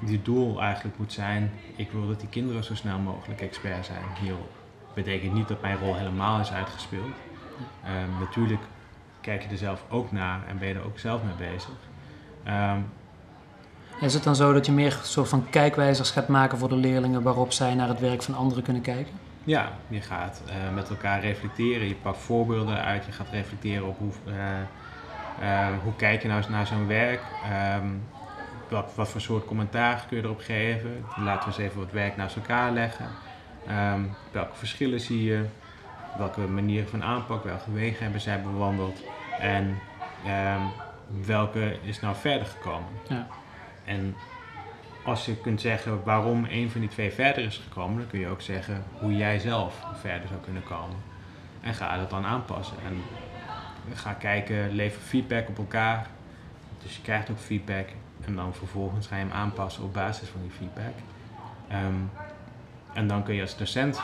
die 0.00 0.22
doel 0.22 0.60
eigenlijk 0.60 0.98
moet 0.98 1.12
zijn, 1.12 1.52
ik 1.76 1.90
wil 1.90 2.06
dat 2.06 2.20
die 2.20 2.28
kinderen 2.28 2.64
zo 2.64 2.74
snel 2.74 2.98
mogelijk 2.98 3.40
expert 3.40 3.86
zijn 3.86 4.02
hierop. 4.20 4.50
Betekent 4.94 5.34
niet 5.34 5.48
dat 5.48 5.62
mijn 5.62 5.78
rol 5.78 5.96
helemaal 5.96 6.40
is 6.40 6.52
uitgespeeld. 6.52 7.14
Um, 7.86 8.18
natuurlijk 8.18 8.62
kijk 9.20 9.42
je 9.42 9.48
er 9.48 9.56
zelf 9.56 9.84
ook 9.88 10.12
naar 10.12 10.46
en 10.48 10.58
ben 10.58 10.68
je 10.68 10.74
er 10.74 10.84
ook 10.84 10.98
zelf 10.98 11.20
mee 11.22 11.50
bezig. 11.50 11.74
Um, 12.46 12.86
is 14.00 14.14
het 14.14 14.22
dan 14.22 14.36
zo 14.36 14.52
dat 14.52 14.66
je 14.66 14.72
meer 14.72 14.98
soort 15.02 15.28
van 15.28 15.50
kijkwijzers 15.50 16.10
gaat 16.10 16.28
maken 16.28 16.58
voor 16.58 16.68
de 16.68 16.76
leerlingen 16.76 17.22
waarop 17.22 17.52
zij 17.52 17.74
naar 17.74 17.88
het 17.88 18.00
werk 18.00 18.22
van 18.22 18.34
anderen 18.34 18.62
kunnen 18.64 18.82
kijken? 18.82 19.12
Ja, 19.44 19.72
je 19.88 20.00
gaat 20.00 20.42
uh, 20.46 20.74
met 20.74 20.90
elkaar 20.90 21.20
reflecteren. 21.20 21.88
Je 21.88 21.94
pakt 21.94 22.18
voorbeelden 22.18 22.84
uit. 22.84 23.06
Je 23.06 23.12
gaat 23.12 23.28
reflecteren 23.30 23.86
op 23.86 23.98
hoe, 23.98 24.12
uh, 24.26 24.34
uh, 25.42 25.68
hoe 25.82 25.96
kijk 25.96 26.22
je 26.22 26.28
nou 26.28 26.42
naar 26.48 26.66
zo'n 26.66 26.86
werk. 26.86 27.20
Um, 27.76 28.02
wat, 28.68 28.92
wat 28.94 29.08
voor 29.08 29.20
soort 29.20 29.44
commentaar 29.44 30.04
kun 30.08 30.16
je 30.16 30.22
erop 30.22 30.40
geven. 30.40 31.04
Laten 31.16 31.48
we 31.48 31.54
eens 31.54 31.64
even 31.64 31.80
wat 31.80 31.92
werk 31.92 32.16
naast 32.16 32.36
elkaar 32.36 32.72
leggen. 32.72 33.06
Um, 33.70 34.14
welke 34.32 34.56
verschillen 34.56 35.00
zie 35.00 35.24
je? 35.24 35.44
Welke 36.18 36.40
manieren 36.40 36.88
van 36.88 37.02
aanpak, 37.02 37.44
welke 37.44 37.72
wegen 37.72 38.02
hebben 38.02 38.20
zij 38.20 38.42
bewandeld? 38.42 39.02
En 39.38 39.78
welke 41.26 41.78
is 41.82 42.00
nou 42.00 42.16
verder 42.16 42.46
gekomen? 42.46 42.88
Ja. 43.08 43.26
En 43.84 44.14
als 45.04 45.24
je 45.24 45.36
kunt 45.36 45.60
zeggen 45.60 46.04
waarom 46.04 46.46
een 46.50 46.70
van 46.70 46.80
die 46.80 46.90
twee 46.90 47.12
verder 47.12 47.44
is 47.44 47.58
gekomen, 47.68 47.98
dan 47.98 48.06
kun 48.06 48.18
je 48.18 48.28
ook 48.28 48.40
zeggen 48.40 48.84
hoe 48.98 49.16
jij 49.16 49.38
zelf 49.38 49.80
verder 50.00 50.28
zou 50.28 50.40
kunnen 50.40 50.64
komen. 50.64 50.96
En 51.60 51.74
ga 51.74 51.96
dat 51.96 52.10
dan 52.10 52.24
aanpassen. 52.24 52.76
En 52.86 53.02
ga 53.94 54.12
kijken, 54.12 54.70
lever 54.70 55.00
feedback 55.00 55.48
op 55.48 55.58
elkaar. 55.58 56.06
Dus 56.82 56.96
je 56.96 57.02
krijgt 57.02 57.30
ook 57.30 57.38
feedback 57.38 57.88
en 58.24 58.34
dan 58.34 58.54
vervolgens 58.54 59.06
ga 59.06 59.16
je 59.16 59.22
hem 59.22 59.32
aanpassen 59.32 59.82
op 59.82 59.92
basis 59.92 60.28
van 60.28 60.40
die 60.40 60.50
feedback. 60.50 60.94
Um, 61.72 62.10
en 62.92 63.06
dan 63.06 63.22
kun 63.22 63.34
je 63.34 63.40
als 63.40 63.56
docent 63.56 64.00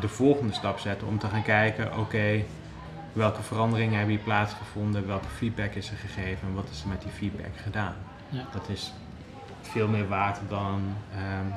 de 0.00 0.08
volgende 0.08 0.52
stap 0.52 0.78
zetten 0.78 1.06
om 1.06 1.18
te 1.18 1.26
gaan 1.26 1.42
kijken, 1.42 1.90
oké, 1.90 2.00
okay, 2.00 2.46
welke 3.12 3.42
veranderingen 3.42 3.96
hebben 3.96 4.14
hier 4.14 4.24
plaatsgevonden, 4.24 5.06
welke 5.06 5.28
feedback 5.28 5.74
is 5.74 5.90
er 5.90 5.96
gegeven 5.96 6.48
en 6.48 6.54
wat 6.54 6.68
is 6.70 6.82
er 6.82 6.88
met 6.88 7.02
die 7.02 7.10
feedback 7.10 7.56
gedaan. 7.56 7.94
Ja. 8.28 8.46
Dat 8.52 8.68
is 8.68 8.92
veel 9.68 9.88
meer 9.88 10.08
waard 10.08 10.38
dan 10.48 10.82
um, 11.12 11.54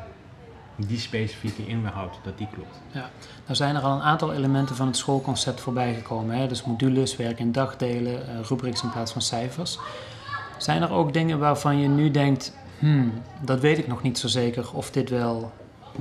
die 0.77 0.99
specifieke 0.99 1.67
inhoud, 1.67 2.19
dat 2.23 2.37
die 2.37 2.47
klopt. 2.53 2.81
Ja, 2.91 3.09
nou 3.43 3.55
zijn 3.55 3.75
er 3.75 3.81
al 3.81 3.95
een 3.95 4.01
aantal 4.01 4.33
elementen 4.33 4.75
van 4.75 4.87
het 4.87 4.97
schoolconcept 4.97 5.61
voorbij 5.61 5.93
gekomen. 5.93 6.35
Hè? 6.35 6.47
Dus 6.47 6.63
modules, 6.63 7.15
werk 7.15 7.39
in 7.39 7.51
dagdelen, 7.51 8.13
uh, 8.13 8.45
rubrics 8.45 8.83
in 8.83 8.91
plaats 8.91 9.11
van 9.11 9.21
cijfers. 9.21 9.79
Zijn 10.57 10.81
er 10.81 10.91
ook 10.91 11.13
dingen 11.13 11.39
waarvan 11.39 11.79
je 11.79 11.87
nu 11.87 12.11
denkt, 12.11 12.57
hmm, 12.79 13.13
dat 13.41 13.59
weet 13.59 13.77
ik 13.77 13.87
nog 13.87 14.01
niet 14.01 14.17
zo 14.17 14.27
zeker 14.27 14.73
of 14.73 14.91
dit 14.91 15.09
wel 15.09 15.51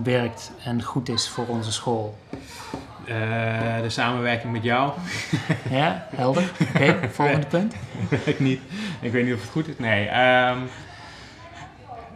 werkt 0.03 0.53
en 0.65 0.83
goed 0.83 1.09
is 1.09 1.29
voor 1.29 1.47
onze 1.47 1.73
school? 1.73 2.19
Uh, 3.09 3.13
de 3.83 3.91
samenwerking 3.91 4.53
met 4.53 4.63
jou. 4.63 4.93
ja, 5.71 6.07
helder. 6.15 6.51
Oké, 6.61 6.71
okay, 6.71 7.11
volgende 7.11 7.47
punt. 7.47 7.75
ik 8.25 8.41
niet. 8.41 8.61
Ik 9.01 9.13
weet 9.13 9.25
niet 9.25 9.35
of 9.35 9.41
het 9.41 9.51
goed 9.51 9.69
is. 9.69 9.79
Nee. 9.79 10.09
Um, 10.49 10.69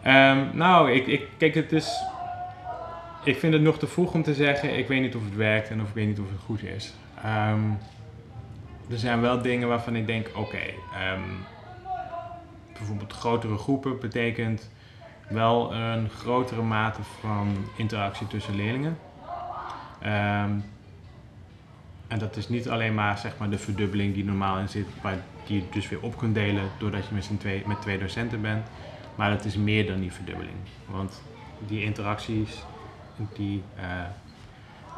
um, 0.06 0.50
nou, 0.52 0.92
ik, 0.92 1.06
ik, 1.06 1.28
kijk, 1.38 1.54
het 1.54 1.72
is. 1.72 2.02
Ik 3.24 3.38
vind 3.38 3.52
het 3.52 3.62
nog 3.62 3.78
te 3.78 3.86
vroeg 3.86 4.14
om 4.14 4.22
te 4.22 4.34
zeggen. 4.34 4.78
Ik 4.78 4.88
weet 4.88 5.00
niet 5.00 5.14
of 5.14 5.24
het 5.24 5.36
werkt 5.36 5.70
en 5.70 5.80
of 5.80 5.88
ik 5.88 5.94
weet 5.94 6.06
niet 6.06 6.18
of 6.18 6.30
het 6.30 6.40
goed 6.44 6.62
is. 6.62 6.94
Um, 7.26 7.78
er 8.90 8.98
zijn 8.98 9.20
wel 9.20 9.42
dingen 9.42 9.68
waarvan 9.68 9.96
ik 9.96 10.06
denk: 10.06 10.28
oké, 10.28 10.38
okay, 10.38 10.74
bijvoorbeeld 12.72 13.12
grotere 13.12 13.56
groepen 13.56 14.00
betekent 14.00 14.70
wel 15.28 15.74
een 15.74 16.08
grotere 16.08 16.62
mate 16.62 17.00
van 17.20 17.56
interactie 17.76 18.26
tussen 18.26 18.56
leerlingen. 18.56 18.98
En 22.10 22.18
dat 22.18 22.36
is 22.36 22.48
niet 22.48 22.68
alleen 22.68 22.94
maar, 22.94 23.18
zeg 23.18 23.38
maar 23.38 23.50
de 23.50 23.58
verdubbeling 23.58 24.14
die 24.14 24.24
normaal 24.24 24.58
in 24.58 24.68
zit, 24.68 24.86
die 25.46 25.56
je 25.56 25.64
dus 25.70 25.88
weer 25.88 26.02
op 26.02 26.18
kunt 26.18 26.34
delen 26.34 26.70
doordat 26.78 27.06
je 27.06 27.14
met, 27.14 27.30
twee, 27.38 27.62
met 27.66 27.80
twee 27.80 27.98
docenten 27.98 28.40
bent. 28.40 28.66
Maar 29.14 29.30
het 29.30 29.44
is 29.44 29.56
meer 29.56 29.86
dan 29.86 30.00
die 30.00 30.12
verdubbeling. 30.12 30.56
Want 30.86 31.22
die 31.66 31.84
interacties, 31.84 32.50
die 33.34 33.62
uh, 33.78 33.82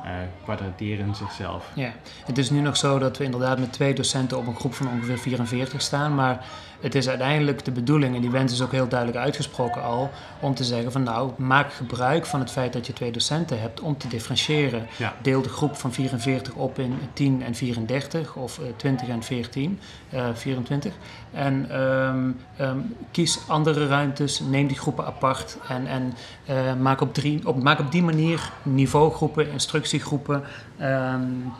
uh, 0.04 0.10
kwadrateren 0.44 1.14
zichzelf. 1.14 1.70
Ja, 1.74 1.92
het 2.24 2.38
is 2.38 2.50
nu 2.50 2.60
nog 2.60 2.76
zo 2.76 2.98
dat 2.98 3.16
we 3.16 3.24
inderdaad 3.24 3.58
met 3.58 3.72
twee 3.72 3.94
docenten 3.94 4.38
op 4.38 4.46
een 4.46 4.56
groep 4.56 4.74
van 4.74 4.88
ongeveer 4.88 5.18
44 5.18 5.80
staan. 5.82 6.14
Maar 6.14 6.46
het 6.82 6.94
is 6.94 7.08
uiteindelijk 7.08 7.64
de 7.64 7.70
bedoeling, 7.70 8.14
en 8.14 8.20
die 8.20 8.30
wens 8.30 8.52
is 8.52 8.62
ook 8.62 8.72
heel 8.72 8.88
duidelijk 8.88 9.18
uitgesproken 9.18 9.82
al, 9.82 10.10
om 10.40 10.54
te 10.54 10.64
zeggen 10.64 10.92
van 10.92 11.02
nou, 11.02 11.30
maak 11.36 11.72
gebruik 11.72 12.26
van 12.26 12.40
het 12.40 12.50
feit 12.50 12.72
dat 12.72 12.86
je 12.86 12.92
twee 12.92 13.12
docenten 13.12 13.60
hebt 13.60 13.80
om 13.80 13.96
te 13.98 14.08
differentiëren. 14.08 14.86
Deel 15.22 15.42
de 15.42 15.48
groep 15.48 15.76
van 15.76 15.92
44 15.92 16.54
op 16.54 16.78
in 16.78 16.98
10 17.12 17.42
en 17.42 17.54
34 17.54 18.34
of 18.34 18.58
uh, 18.58 18.64
20 18.76 19.08
en 19.08 19.22
14, 19.22 19.80
uh, 20.14 20.24
24. 20.34 20.92
En 21.32 21.80
um, 21.80 22.36
um, 22.60 22.96
kies 23.10 23.38
andere 23.48 23.86
ruimtes, 23.86 24.40
neem 24.40 24.66
die 24.66 24.78
groepen 24.78 25.06
apart 25.06 25.58
en, 25.68 25.86
en 25.86 26.14
uh, 26.50 26.74
maak, 26.80 27.00
op 27.00 27.14
drie, 27.14 27.46
op, 27.46 27.62
maak 27.62 27.78
op 27.78 27.92
die 27.92 28.02
manier 28.02 28.50
niveaugroepen, 28.62 29.50
instructiegroepen. 29.50 30.42
Um, 30.80 31.52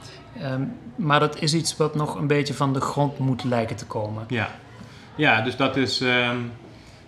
maar 0.96 1.20
dat 1.20 1.40
is 1.40 1.54
iets 1.54 1.76
wat 1.76 1.94
nog 1.94 2.14
een 2.14 2.26
beetje 2.26 2.54
van 2.54 2.72
de 2.72 2.80
grond 2.80 3.18
moet 3.18 3.44
lijken 3.44 3.76
te 3.76 3.86
komen. 3.86 4.24
Ja. 4.28 4.50
Ja, 5.14 5.40
dus 5.40 5.56
dat 5.56 5.76
is 5.76 6.00
um, 6.00 6.52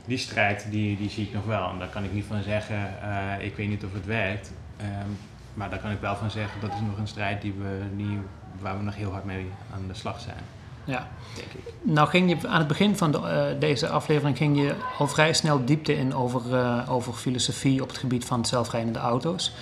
die 0.04 0.18
strijd, 0.18 0.66
die, 0.70 0.96
die 0.96 1.10
zie 1.10 1.26
ik 1.26 1.32
nog 1.32 1.44
wel. 1.44 1.68
En 1.68 1.78
daar 1.78 1.88
kan 1.88 2.04
ik 2.04 2.12
niet 2.12 2.24
van 2.24 2.42
zeggen, 2.42 2.94
uh, 3.02 3.44
ik 3.44 3.56
weet 3.56 3.68
niet 3.68 3.84
of 3.84 3.92
het 3.92 4.06
werkt. 4.06 4.52
Um, 4.80 5.18
maar 5.54 5.70
daar 5.70 5.78
kan 5.78 5.90
ik 5.90 6.00
wel 6.00 6.16
van 6.16 6.30
zeggen, 6.30 6.60
dat 6.60 6.70
is 6.72 6.80
nog 6.80 6.98
een 6.98 7.08
strijd 7.08 7.42
die 7.42 7.54
we, 7.58 7.80
die, 7.96 8.18
waar 8.60 8.78
we 8.78 8.84
nog 8.84 8.96
heel 8.96 9.10
hard 9.10 9.24
mee 9.24 9.46
aan 9.74 9.88
de 9.88 9.94
slag 9.94 10.20
zijn. 10.20 10.42
Ja, 10.84 11.08
denk 11.34 11.52
ik. 11.52 11.74
Nou 11.82 12.08
ging 12.08 12.30
je 12.30 12.48
aan 12.48 12.58
het 12.58 12.68
begin 12.68 12.96
van 12.96 13.12
de, 13.12 13.18
uh, 13.18 13.60
deze 13.60 13.88
aflevering 13.88 14.36
ging 14.36 14.60
je 14.60 14.74
al 14.98 15.08
vrij 15.08 15.32
snel 15.32 15.64
diepte 15.64 15.96
in 15.96 16.14
over, 16.14 16.42
uh, 16.50 16.92
over 16.92 17.12
filosofie 17.12 17.82
op 17.82 17.88
het 17.88 17.98
gebied 17.98 18.24
van 18.24 18.44
zelfrijdende 18.44 18.98
auto's. 18.98 19.54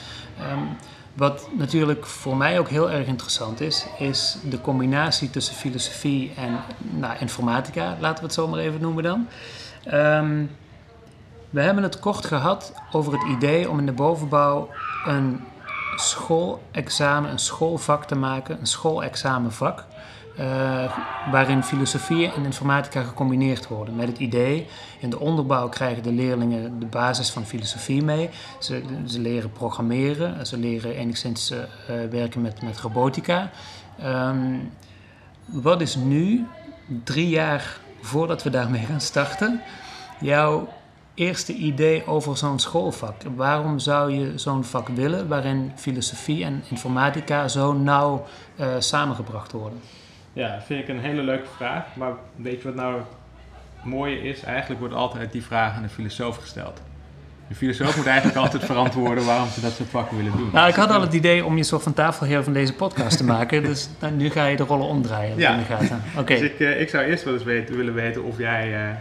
Um, 0.52 0.68
wat 1.14 1.48
natuurlijk 1.58 2.06
voor 2.06 2.36
mij 2.36 2.58
ook 2.58 2.68
heel 2.68 2.90
erg 2.90 3.06
interessant 3.06 3.60
is, 3.60 3.86
is 3.98 4.36
de 4.44 4.60
combinatie 4.60 5.30
tussen 5.30 5.54
filosofie 5.54 6.32
en 6.36 6.58
nou, 6.78 7.18
informatica, 7.18 7.96
laten 8.00 8.18
we 8.18 8.24
het 8.24 8.34
zo 8.34 8.48
maar 8.48 8.58
even 8.58 8.80
noemen 8.80 9.02
dan. 9.02 9.28
Ehm, 9.84 10.44
we 11.50 11.60
hebben 11.60 11.82
het 11.82 11.98
kort 11.98 12.26
gehad 12.26 12.72
over 12.92 13.12
het 13.12 13.22
idee 13.28 13.70
om 13.70 13.78
in 13.78 13.86
de 13.86 13.92
bovenbouw 13.92 14.68
een 15.06 15.40
schoolexamen, 15.96 17.30
een 17.30 17.38
schoolvak 17.38 18.04
te 18.04 18.14
maken, 18.14 18.60
een 18.60 18.66
schoolexamenvak. 18.66 19.84
Uh, 20.40 20.96
waarin 21.30 21.62
filosofie 21.62 22.32
en 22.32 22.44
informatica 22.44 23.02
gecombineerd 23.02 23.68
worden. 23.68 23.96
Met 23.96 24.08
het 24.08 24.18
idee, 24.18 24.66
in 25.00 25.10
de 25.10 25.18
onderbouw 25.18 25.68
krijgen 25.68 26.02
de 26.02 26.12
leerlingen 26.12 26.78
de 26.78 26.86
basis 26.86 27.30
van 27.30 27.44
filosofie 27.44 28.02
mee. 28.02 28.30
Ze, 28.60 28.82
ze 29.06 29.20
leren 29.20 29.52
programmeren, 29.52 30.46
ze 30.46 30.58
leren 30.58 30.94
enigszins 30.94 31.50
uh, 31.50 31.58
werken 32.10 32.40
met, 32.40 32.62
met 32.62 32.80
robotica. 32.80 33.50
Um, 34.04 34.72
wat 35.46 35.80
is 35.80 35.96
nu, 35.96 36.46
drie 37.04 37.28
jaar 37.28 37.80
voordat 38.00 38.42
we 38.42 38.50
daarmee 38.50 38.84
gaan 38.84 39.00
starten, 39.00 39.60
jouw 40.20 40.68
eerste 41.14 41.54
idee 41.54 42.06
over 42.06 42.36
zo'n 42.36 42.58
schoolvak? 42.58 43.22
Waarom 43.36 43.78
zou 43.78 44.12
je 44.12 44.38
zo'n 44.38 44.64
vak 44.64 44.88
willen 44.88 45.28
waarin 45.28 45.72
filosofie 45.74 46.44
en 46.44 46.62
informatica 46.68 47.48
zo 47.48 47.72
nauw 47.72 48.24
uh, 48.60 48.66
samengebracht 48.78 49.52
worden? 49.52 49.80
Ja, 50.32 50.60
vind 50.66 50.82
ik 50.82 50.88
een 50.88 51.00
hele 51.00 51.22
leuke 51.22 51.48
vraag. 51.56 51.84
Maar 51.94 52.12
weet 52.36 52.62
je 52.62 52.64
wat 52.64 52.74
nou 52.74 52.96
het 52.96 53.84
mooie 53.84 54.22
is? 54.22 54.42
Eigenlijk 54.42 54.80
wordt 54.80 54.94
altijd 54.94 55.32
die 55.32 55.42
vraag 55.42 55.76
aan 55.76 55.82
de 55.82 55.88
filosoof 55.88 56.36
gesteld. 56.36 56.82
De 57.48 57.54
filosoof 57.54 57.96
moet 57.96 58.06
eigenlijk 58.06 58.38
altijd 58.44 58.64
verantwoorden 58.64 59.24
waarom 59.24 59.48
ze 59.48 59.60
dat 59.60 59.72
soort 59.72 59.88
vakken 59.88 60.16
willen 60.16 60.32
doen. 60.36 60.50
Nou, 60.52 60.68
ik 60.68 60.74
had 60.74 60.90
al 60.90 61.00
het 61.00 61.12
idee 61.12 61.44
om 61.44 61.56
je 61.56 61.62
soort 61.62 61.82
van 61.82 61.92
tafelheer 61.92 62.44
van 62.44 62.52
deze 62.52 62.74
podcast 62.74 63.16
te 63.16 63.24
maken. 63.24 63.62
dus 63.62 63.88
nou, 64.00 64.12
nu 64.12 64.30
ga 64.30 64.46
je 64.46 64.56
de 64.56 64.62
rollen 64.62 64.86
omdraaien. 64.86 65.38
Ja. 65.38 65.58
Oké. 66.16 66.34
Dus 66.34 66.42
ik, 66.42 66.58
uh, 66.58 66.80
ik 66.80 66.88
zou 66.88 67.04
eerst 67.04 67.24
wel 67.24 67.34
eens 67.34 67.42
weten, 67.42 67.76
willen 67.76 67.94
weten 67.94 68.24
of 68.24 68.38
jij 68.38 68.96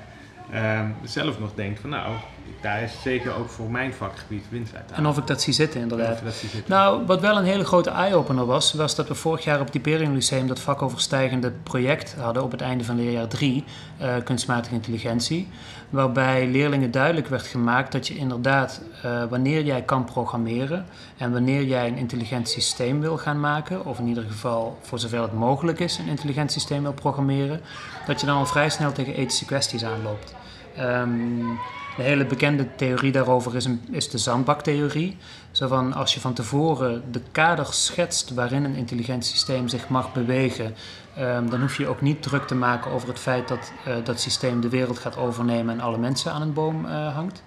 uh, 0.54 0.82
zelf 1.04 1.40
nog 1.40 1.54
denkt 1.56 1.80
van 1.80 1.90
nou, 1.90 2.14
daar 2.62 2.82
is 2.82 3.02
zeker 3.02 3.36
ook 3.36 3.50
voor 3.50 3.72
mijn 3.72 3.94
vakgebied 3.94 4.46
winst 4.50 4.76
uit. 4.76 4.92
En 4.92 5.06
of 5.06 5.18
ik 5.18 5.28
dat 5.28 5.42
zie 5.42 5.54
zitten, 5.54 5.82
inderdaad. 5.82 6.22
Nou, 6.66 7.06
wat 7.06 7.22
wel 7.22 7.38
een 7.38 7.44
hele 7.44 7.66
grote 7.66 7.90
eye-opener 7.90 8.46
was, 8.46 8.74
was 8.74 8.96
dat 8.96 9.08
we 9.08 9.16
vorig 9.16 9.44
jaar 9.44 9.60
op 9.60 9.66
het 9.66 9.74
Hyperion 9.74 10.14
Lyceum 10.14 10.48
dat 10.48 10.60
vakoverstijgende 10.60 11.52
project 11.64 12.16
hadden 12.20 12.44
op 12.44 12.52
het 12.52 12.62
einde 12.62 12.84
van 12.84 12.96
leerjaar 12.96 13.28
3, 13.28 13.64
uh, 14.02 14.16
eh, 14.16 14.24
kunstmatige 14.24 14.76
intelligentie. 14.76 15.48
Waarbij 15.90 16.48
leerlingen 16.48 16.92
duidelijk 16.92 17.28
werd 17.28 17.48
gemaakt 17.48 17.92
dat 17.92 18.08
je 18.08 18.16
inderdaad, 18.16 18.82
uh, 19.06 19.24
wanneer 19.30 19.64
jij 19.64 19.82
kan 19.82 20.06
programmeren 20.06 20.86
en 21.18 21.32
wanneer 21.32 21.64
jij 21.64 21.88
een 21.88 21.98
intelligent 21.98 22.50
systeem 22.50 23.02
wil 23.02 23.18
gaan 23.18 23.40
maken, 23.40 23.86
of 23.86 24.00
in 24.00 24.08
ieder 24.08 24.24
geval 24.24 24.78
voor 24.82 25.00
zover 25.00 25.22
het 25.22 25.34
mogelijk 25.34 25.80
is 25.80 25.98
een 25.98 26.08
intelligent 26.08 26.52
systeem 26.52 26.82
wil 26.82 26.94
programmeren, 26.94 27.62
dat 28.06 28.20
je 28.20 28.26
dan 28.26 28.38
al 28.38 28.46
vrij 28.46 28.70
snel 28.70 28.92
tegen 28.92 29.16
ethische 29.16 29.46
kwesties 29.46 29.84
aanloopt. 29.84 30.40
Um, 30.80 31.60
de 31.98 32.04
hele 32.04 32.26
bekende 32.26 32.76
theorie 32.76 33.12
daarover 33.12 33.56
is, 33.56 33.66
een, 33.66 33.82
is 33.90 34.10
de 34.10 34.18
zandbaktheorie. 34.18 35.18
Zo 35.52 35.68
van 35.68 35.94
als 35.94 36.14
je 36.14 36.20
van 36.20 36.34
tevoren 36.34 37.04
de 37.12 37.22
kader 37.32 37.66
schetst 37.66 38.34
waarin 38.34 38.64
een 38.64 38.76
intelligent 38.76 39.26
systeem 39.26 39.68
zich 39.68 39.90
mag 39.90 40.14
bewegen, 40.14 40.76
um, 41.20 41.50
dan 41.50 41.62
hoef 41.62 41.78
je 41.78 41.88
ook 41.88 42.02
niet 42.02 42.24
druk 42.24 42.48
te 42.48 42.56
maken 42.56 42.92
over 42.92 43.08
het 43.08 43.20
feit 43.20 43.48
dat 43.48 43.72
uh, 43.88 43.94
dat 44.04 44.20
systeem 44.20 44.62
de 44.62 44.70
wereld 44.70 45.00
gaat 45.00 45.18
overnemen 45.18 45.74
en 45.74 45.82
alle 45.82 45.98
mensen 45.98 46.32
aan 46.32 46.42
een 46.42 46.54
boom 46.54 46.86
uh, 46.86 47.16
hangt. 47.16 47.44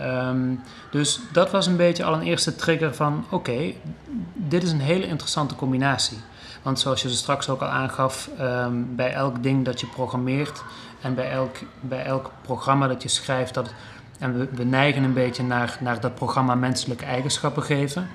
Um, 0.00 0.60
dus 0.90 1.20
dat 1.32 1.50
was 1.50 1.66
een 1.66 1.76
beetje 1.76 2.04
al 2.04 2.14
een 2.14 2.22
eerste 2.22 2.56
trigger 2.56 2.94
van 2.94 3.24
oké, 3.30 3.72
dit 4.34 4.62
is 4.62 4.72
een 4.72 4.80
hele 4.80 5.06
interessante 5.06 5.54
combinatie. 5.54 6.18
Want 6.62 6.80
zoals 6.80 7.02
je 7.02 7.08
ze 7.08 7.16
straks 7.16 7.48
ook 7.48 7.60
al 7.60 7.68
aangaf, 7.68 8.28
bij 8.76 9.12
elk 9.12 9.42
ding 9.42 9.64
dat 9.64 9.80
je 9.80 9.86
programmeert 9.86 10.62
en 11.02 11.14
bij 11.14 11.30
elk, 11.30 11.56
bij 11.80 12.04
elk 12.04 12.30
programma 12.42 12.88
dat 12.88 13.02
je 13.02 13.08
schrijft, 13.08 13.54
dat, 13.54 13.72
en 14.18 14.38
we, 14.38 14.48
we 14.52 14.64
neigen 14.64 15.02
een 15.02 15.12
beetje 15.12 15.42
naar, 15.42 15.78
naar 15.80 16.00
dat 16.00 16.14
programma 16.14 16.54
menselijke 16.54 17.04
eigenschappen 17.04 17.62
geven. 17.62 18.08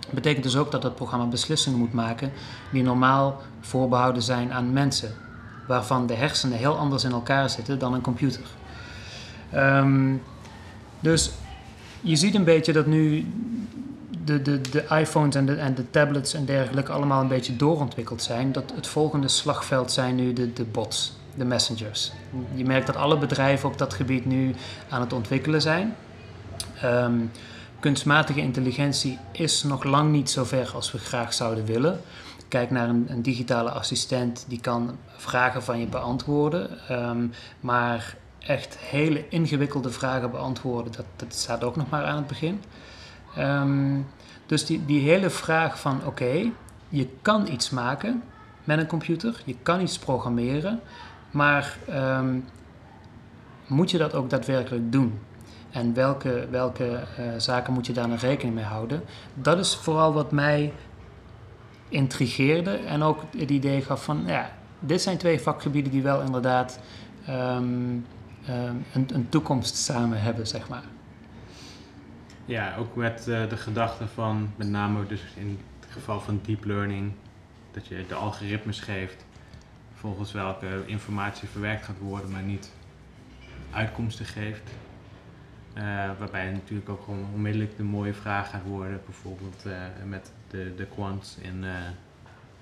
Dat 0.00 0.14
betekent 0.14 0.44
dus 0.44 0.56
ook 0.56 0.70
dat 0.70 0.82
dat 0.82 0.94
programma 0.94 1.26
beslissingen 1.26 1.78
moet 1.78 1.92
maken 1.92 2.32
die 2.72 2.82
normaal 2.82 3.42
voorbehouden 3.60 4.22
zijn 4.22 4.52
aan 4.52 4.72
mensen, 4.72 5.14
waarvan 5.66 6.06
de 6.06 6.14
hersenen 6.14 6.58
heel 6.58 6.76
anders 6.76 7.04
in 7.04 7.12
elkaar 7.12 7.50
zitten 7.50 7.78
dan 7.78 7.94
een 7.94 8.00
computer. 8.00 8.42
Um, 9.54 10.22
dus 11.00 11.30
je 12.00 12.16
ziet 12.16 12.34
een 12.34 12.44
beetje 12.44 12.72
dat 12.72 12.86
nu 12.86 13.26
de, 14.24 14.42
de, 14.42 14.60
de 14.60 14.84
iPhones 14.90 15.34
en 15.34 15.46
de, 15.46 15.54
en 15.54 15.74
de 15.74 15.90
tablets 15.90 16.34
en 16.34 16.44
dergelijke 16.44 16.92
allemaal 16.92 17.20
een 17.20 17.28
beetje 17.28 17.56
doorontwikkeld 17.56 18.22
zijn. 18.22 18.52
Dat 18.52 18.72
het 18.74 18.86
volgende 18.86 19.28
slagveld 19.28 19.92
zijn 19.92 20.14
nu 20.14 20.32
de, 20.32 20.52
de 20.52 20.64
bots, 20.64 21.19
de 21.34 21.44
messengers. 21.44 22.12
Je 22.54 22.64
merkt 22.64 22.86
dat 22.86 22.96
alle 22.96 23.18
bedrijven 23.18 23.68
op 23.68 23.78
dat 23.78 23.94
gebied 23.94 24.26
nu 24.26 24.54
aan 24.88 25.00
het 25.00 25.12
ontwikkelen 25.12 25.62
zijn. 25.62 25.96
Um, 26.84 27.30
kunstmatige 27.80 28.40
intelligentie 28.40 29.18
is 29.32 29.62
nog 29.62 29.84
lang 29.84 30.10
niet 30.10 30.30
zo 30.30 30.44
ver 30.44 30.70
als 30.74 30.92
we 30.92 30.98
graag 30.98 31.32
zouden 31.32 31.64
willen. 31.64 32.00
Kijk 32.48 32.70
naar 32.70 32.88
een, 32.88 33.06
een 33.08 33.22
digitale 33.22 33.70
assistent 33.70 34.44
die 34.48 34.60
kan 34.60 34.98
vragen 35.16 35.62
van 35.62 35.78
je 35.80 35.86
beantwoorden. 35.86 36.78
Um, 36.90 37.32
maar 37.60 38.16
echt 38.38 38.78
hele 38.78 39.28
ingewikkelde 39.28 39.90
vragen 39.90 40.30
beantwoorden, 40.30 40.92
dat, 40.92 41.04
dat 41.16 41.34
staat 41.34 41.64
ook 41.64 41.76
nog 41.76 41.90
maar 41.90 42.04
aan 42.04 42.16
het 42.16 42.26
begin. 42.26 42.62
Um, 43.38 44.06
dus 44.46 44.66
die, 44.66 44.84
die 44.84 45.00
hele 45.00 45.30
vraag 45.30 45.80
van 45.80 46.00
oké, 46.06 46.50
je 46.88 47.08
kan 47.22 47.48
iets 47.48 47.70
maken 47.70 48.22
met 48.64 48.78
een 48.78 48.86
computer, 48.86 49.42
je 49.44 49.56
kan 49.62 49.80
iets 49.80 49.98
programmeren, 49.98 50.80
maar 51.30 51.76
um, 51.90 52.44
moet 53.66 53.90
je 53.90 53.98
dat 53.98 54.14
ook 54.14 54.30
daadwerkelijk 54.30 54.92
doen? 54.92 55.18
En 55.70 55.94
welke, 55.94 56.46
welke 56.50 56.84
uh, 56.84 57.26
zaken 57.36 57.72
moet 57.72 57.86
je 57.86 57.92
daar 57.92 58.08
nog 58.08 58.20
rekening 58.20 58.54
mee 58.54 58.64
houden? 58.64 59.02
Dat 59.34 59.58
is 59.58 59.76
vooral 59.76 60.12
wat 60.12 60.32
mij 60.32 60.72
intrigeerde 61.88 62.76
en 62.76 63.02
ook 63.02 63.22
het 63.38 63.50
idee 63.50 63.82
gaf 63.82 64.04
van 64.04 64.22
ja, 64.26 64.50
dit 64.78 65.02
zijn 65.02 65.18
twee 65.18 65.40
vakgebieden 65.40 65.92
die 65.92 66.02
wel 66.02 66.20
inderdaad 66.20 66.80
um, 67.28 67.34
um, 68.48 68.84
een, 68.92 69.08
een 69.12 69.28
toekomst 69.28 69.76
samen 69.76 70.22
hebben, 70.22 70.46
zeg 70.46 70.68
maar. 70.68 70.84
Ja, 72.44 72.76
ook 72.76 72.96
met 72.96 73.26
uh, 73.28 73.48
de 73.48 73.56
gedachte 73.56 74.06
van, 74.06 74.50
met 74.56 74.68
name 74.68 75.06
dus 75.06 75.22
in 75.36 75.58
het 75.80 75.90
geval 75.90 76.20
van 76.20 76.40
deep 76.42 76.64
learning, 76.64 77.12
dat 77.70 77.86
je 77.86 78.04
de 78.08 78.14
algoritmes 78.14 78.80
geeft 78.80 79.24
volgens 80.00 80.32
welke 80.32 80.82
informatie 80.86 81.48
verwerkt 81.48 81.84
gaat 81.84 81.98
worden, 81.98 82.30
maar 82.30 82.42
niet 82.42 82.72
uitkomsten 83.70 84.24
geeft. 84.24 84.70
Uh, 85.74 85.82
waarbij 86.18 86.52
natuurlijk 86.52 86.88
ook 86.88 87.02
gewoon 87.04 87.26
onmiddellijk 87.34 87.76
de 87.76 87.82
mooie 87.82 88.14
vraag 88.14 88.50
gaat 88.50 88.62
worden, 88.64 89.00
bijvoorbeeld 89.04 89.64
uh, 89.66 89.72
met 90.04 90.32
de, 90.50 90.74
de 90.76 90.86
quants 90.86 91.36
in 91.36 91.64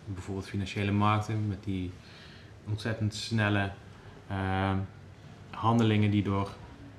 bijvoorbeeld 0.04 0.48
financiële 0.48 0.92
markten, 0.92 1.48
met 1.48 1.64
die 1.64 1.92
ontzettend 2.68 3.14
snelle 3.14 3.70
handelingen 5.50 6.10
die 6.10 6.22
door 6.22 6.50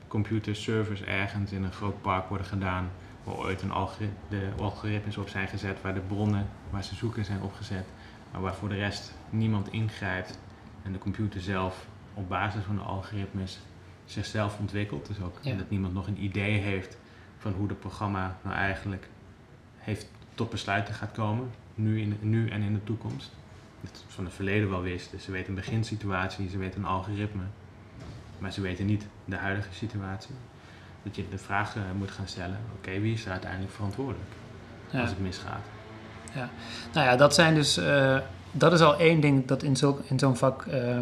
computerservers 0.07 1.01
ergens 1.01 1.51
in 1.51 1.63
een 1.63 1.71
groot 1.71 2.01
park 2.01 2.29
worden 2.29 2.47
gedaan, 2.47 2.89
waar 3.23 3.35
ooit 3.35 3.61
een 3.61 3.71
algoritme, 3.71 4.17
de 4.29 4.49
algoritmes 4.59 5.17
op 5.17 5.29
zijn 5.29 5.47
gezet, 5.47 5.81
waar 5.81 5.93
de 5.93 5.99
bronnen 5.99 6.47
waar 6.69 6.83
ze 6.83 6.95
zoeken 6.95 7.25
zijn 7.25 7.41
opgezet, 7.41 7.85
maar 8.31 8.41
waar 8.41 8.55
voor 8.55 8.69
de 8.69 8.75
rest 8.75 9.13
niemand 9.29 9.71
ingrijpt 9.71 10.39
en 10.83 10.91
de 10.91 10.99
computer 10.99 11.41
zelf 11.41 11.87
op 12.13 12.29
basis 12.29 12.63
van 12.63 12.75
de 12.75 12.81
algoritmes 12.81 13.59
zichzelf 14.05 14.59
ontwikkelt. 14.59 15.07
Dus 15.07 15.21
ook 15.21 15.43
dat 15.43 15.69
niemand 15.69 15.93
nog 15.93 16.07
een 16.07 16.23
idee 16.23 16.57
heeft 16.57 16.97
van 17.37 17.53
hoe 17.53 17.67
het 17.67 17.79
programma 17.79 18.37
nou 18.41 18.55
eigenlijk 18.55 19.09
heeft 19.77 20.07
tot 20.35 20.49
besluiten 20.49 20.93
gaat 20.93 21.11
komen, 21.11 21.51
nu, 21.75 22.01
in, 22.01 22.17
nu 22.21 22.49
en 22.49 22.61
in 22.61 22.73
de 22.73 22.83
toekomst. 22.83 23.31
Dat 23.81 24.03
van 24.07 24.25
het 24.25 24.33
verleden 24.33 24.69
wel 24.69 24.81
wist. 24.81 25.11
Dus 25.11 25.23
ze 25.23 25.31
weten 25.31 25.49
een 25.49 25.55
beginsituatie, 25.55 26.49
ze 26.49 26.57
weten 26.57 26.79
een 26.79 26.87
algoritme. 26.87 27.43
Maar 28.37 28.51
ze 28.51 28.61
weten 28.61 28.85
niet 28.85 29.05
de 29.25 29.35
huidige 29.35 29.73
situatie. 29.73 30.35
Dat 31.03 31.15
je 31.15 31.29
de 31.29 31.37
vraag 31.37 31.75
uh, 31.75 31.83
moet 31.97 32.11
gaan 32.11 32.27
stellen: 32.27 32.59
oké, 32.75 32.99
wie 32.99 33.13
is 33.13 33.25
er 33.25 33.31
uiteindelijk 33.31 33.71
verantwoordelijk 33.71 34.31
als 34.93 35.09
het 35.09 35.19
misgaat? 35.19 35.65
Ja, 36.35 36.49
nou 36.93 37.05
ja, 37.07 37.15
dat 37.15 37.33
zijn 37.33 37.55
dus. 37.55 37.77
Uh, 37.77 38.17
dat 38.51 38.73
is 38.73 38.81
al 38.81 38.97
één 38.97 39.19
ding 39.19 39.45
dat 39.45 39.63
in, 39.63 39.75
in 40.07 40.19
zo'n 40.19 40.37
vak 40.37 40.65
uh, 40.65 40.97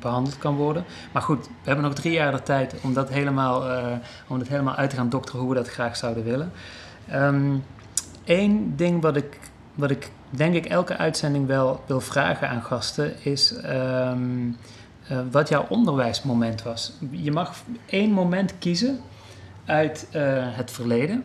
behandeld 0.00 0.38
kan 0.38 0.56
worden. 0.56 0.84
Maar 1.12 1.22
goed, 1.22 1.46
we 1.46 1.52
hebben 1.62 1.84
nog 1.84 1.94
drie 1.94 2.12
jaar 2.12 2.32
de 2.32 2.42
tijd 2.42 2.74
om 2.82 2.94
dat 2.94 3.08
helemaal, 3.08 3.62
om 4.28 4.38
dat 4.38 4.48
helemaal 4.48 4.74
uit 4.74 4.90
te 4.90 4.96
gaan 4.96 5.08
dokteren 5.08 5.40
hoe 5.40 5.48
we 5.48 5.54
dat 5.54 5.68
graag 5.68 5.96
zouden 5.96 6.24
willen. 6.24 6.52
Eén 7.08 7.62
ehm, 8.24 8.76
ding 8.76 9.02
wat 9.02 9.16
ik, 9.16 9.38
wat 9.74 9.90
ik 9.90 10.10
denk 10.30 10.54
ik 10.54 10.66
elke 10.66 10.96
uitzending 10.96 11.46
wel 11.46 11.82
wil 11.86 12.00
vragen 12.00 12.48
aan 12.48 12.62
gasten 12.62 13.24
is. 13.24 13.54
Uh, 13.64 14.12
wat 15.30 15.48
jouw 15.48 15.66
onderwijsmoment 15.68 16.62
was. 16.62 16.92
Je 17.10 17.32
mag 17.32 17.54
één 17.86 18.10
moment 18.10 18.58
kiezen 18.58 19.00
uit 19.64 20.08
het 20.56 20.70
verleden 20.70 21.24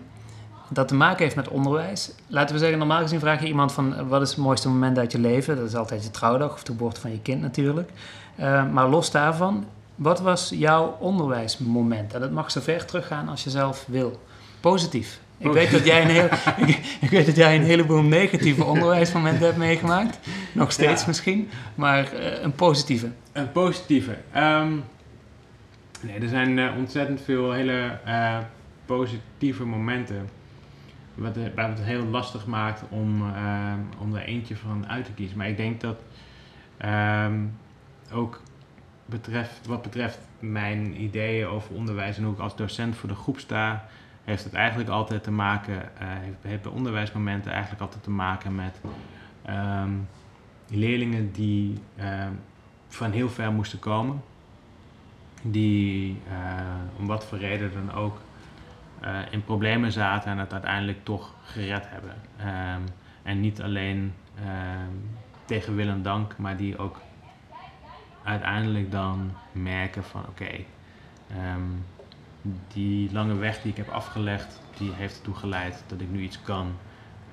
dat 0.74 0.88
te 0.88 0.96
maken 0.96 1.24
heeft 1.24 1.36
met 1.36 1.48
onderwijs. 1.48 2.12
Laten 2.28 2.54
we 2.56 2.60
zeggen, 2.62 2.78
normaal 2.78 3.02
gezien 3.02 3.20
vraag 3.20 3.42
je 3.42 3.48
iemand 3.48 3.72
van 3.72 3.94
uh, 3.94 4.00
wat 4.08 4.22
is 4.22 4.30
het 4.30 4.38
mooiste 4.38 4.70
moment 4.70 4.98
uit 4.98 5.12
je 5.12 5.20
leven? 5.20 5.56
Dat 5.56 5.68
is 5.68 5.76
altijd 5.76 6.04
je 6.04 6.12
trouwdag 6.12 6.54
of 6.54 6.64
de 6.64 6.72
geboorte 6.72 7.02
van 7.02 7.12
je 7.12 7.20
kind 7.22 7.42
natuurlijk. 7.42 7.90
maar 8.72 8.90
los 8.90 9.12
daarvan, 9.12 9.66
Wat 9.96 10.22
was 10.22 10.52
jouw 10.56 10.98
onderwijsmoment? 11.00 12.14
En 12.14 12.20
dat 12.20 12.32
mag 12.32 12.52
zo 12.52 12.62
ver 12.62 12.86
teruggaan 12.86 13.28
als 13.30 13.44
je 13.44 13.50
zelf 13.50 13.86
wil. 13.88 14.20
Positief. 14.60 15.20
Ik 15.38 15.52
weet, 15.52 15.72
dat 15.72 15.86
jij 15.86 16.02
een 16.02 16.10
heel, 16.10 16.26
ik, 16.68 16.80
ik 17.02 17.10
weet 17.10 17.26
dat 17.26 17.36
jij 17.36 17.56
een 17.56 17.64
heleboel 17.64 18.02
negatieve 18.02 18.64
onderwijsmomenten 18.64 19.46
hebt 19.46 19.58
meegemaakt. 19.58 20.20
Nog 20.54 20.72
steeds 20.72 21.02
Ja. 21.02 21.08
misschien. 21.08 21.50
Maar 21.76 22.14
eh, 22.14 22.42
een 22.42 22.54
positieve. 22.54 23.08
Een 23.32 23.52
positieve. 23.52 24.16
Ehm, 24.32 24.72
nee, 26.02 26.20
er 26.22 26.28
zijn 26.28 26.60
eh, 26.60 26.78
ontzettend 26.78 27.22
veel 27.22 27.52
hele 27.52 27.98
eh, 28.06 28.38
positieve 28.86 29.66
momenten. 29.66 30.30
Wat, 31.16 31.38
eh, 31.38 31.44
waar 31.56 31.70
het 31.70 31.82
heel 31.82 32.06
lastig 32.06 32.46
maakt 32.46 32.84
om, 32.90 33.34
ehm, 33.36 33.80
om 34.00 34.16
er 34.16 34.24
eentje 34.24 34.56
van 34.56 34.88
uit 34.88 35.06
te 35.06 35.14
kiezen. 35.14 35.38
Maar 35.38 35.50
ik 35.50 35.58
denk 35.58 35.82
dat 35.82 35.98
ehm, 36.78 37.46
ook 38.14 38.42
betreft, 39.06 39.68
wat 39.68 39.82
betreft 39.82 40.20
mijn 40.40 41.02
ideeën 41.02 41.48
over 41.48 41.76
onderwijs 41.76 42.18
en 42.18 42.24
hoe 42.24 42.34
ik 42.34 42.40
als 42.40 42.56
docent 42.56 42.96
voor 42.96 43.10
de 43.10 43.16
groep 43.16 43.40
sta, 43.40 43.86
heeft 44.24 44.44
het 44.44 44.54
eigenlijk 44.54 44.90
altijd 44.90 45.24
te 45.24 45.32
maken, 45.32 45.98
eh, 45.98 46.08
heeft, 46.42 46.62
bij 46.62 46.72
onderwijsmomenten 46.72 47.52
eigenlijk 47.52 47.82
altijd 47.82 48.04
te 48.04 48.10
maken 48.10 48.56
met 48.56 48.80
ehm, 49.42 49.92
leerlingen 50.70 51.32
die 51.32 51.78
ehm, 51.96 52.32
van 52.88 53.12
heel 53.12 53.30
ver 53.30 53.52
moesten 53.52 53.80
komen. 53.80 54.22
Die 55.42 56.18
eh, 56.30 57.00
om 57.00 57.08
wat 57.08 57.26
voor 57.26 57.38
reden 57.38 57.72
dan 57.74 57.94
ook 57.96 58.22
eh, 59.04 59.20
in 59.30 59.44
problemen 59.44 59.92
zaten 59.92 60.32
en 60.32 60.38
het 60.38 60.54
uiteindelijk 60.54 61.04
toch 61.04 61.34
gered 61.44 61.90
hebben. 61.90 62.16
Ehm, 62.38 62.82
en 63.24 63.40
niet 63.40 63.62
alleen 63.62 64.14
ehm, 64.36 64.96
tegen 65.46 65.76
wil 65.76 65.88
en 65.88 66.02
dank, 66.02 66.38
maar 66.38 66.58
die 66.58 66.78
ook 66.78 67.02
uiteindelijk 68.24 68.92
dan 68.92 69.32
merken 69.52 70.04
van 70.04 70.26
oké, 70.28 70.50
ehm, 71.30 71.62
die 72.74 73.12
lange 73.12 73.36
weg 73.36 73.62
die 73.62 73.72
ik 73.72 73.78
heb 73.78 73.90
afgelegd, 73.90 74.62
die 74.78 74.92
heeft 74.94 75.16
ertoe 75.18 75.36
geleid 75.36 75.84
dat 75.88 76.02
ik 76.02 76.10
nu 76.12 76.22
iets 76.22 76.42
kan. 76.42 76.72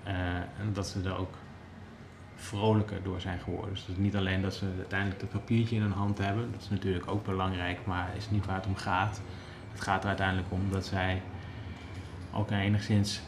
Eh, 0.03 0.15
en 0.35 0.73
dat 0.73 0.87
ze 0.87 1.03
er 1.03 1.17
ook 1.17 1.35
vrolijker 2.35 3.03
door 3.03 3.21
zijn 3.21 3.39
geworden. 3.39 3.71
Dus 3.71 3.87
het 3.87 3.99
niet 3.99 4.17
alleen 4.17 4.43
dat 4.43 4.55
ze 4.55 4.67
uiteindelijk 4.77 5.21
dat 5.21 5.31
papiertje 5.31 5.77
in 5.77 5.83
hun 5.83 5.93
hand 5.93 6.19
hebben, 6.19 6.53
dat 6.53 6.61
is 6.61 6.71
natuurlijk 6.71 7.11
ook 7.11 7.25
belangrijk, 7.25 7.87
maar 7.87 8.11
is 8.17 8.31
niet 8.31 8.47
waar 8.47 8.57
het 8.57 8.67
om 8.67 8.77
gaat. 8.77 9.21
Het 9.73 9.81
gaat 9.81 10.03
er 10.03 10.09
uiteindelijk 10.09 10.53
om 10.53 10.71
dat 10.71 10.87
zij 10.87 11.23
ook 12.33 12.51
een 12.51 12.59
enigszins 12.59 13.21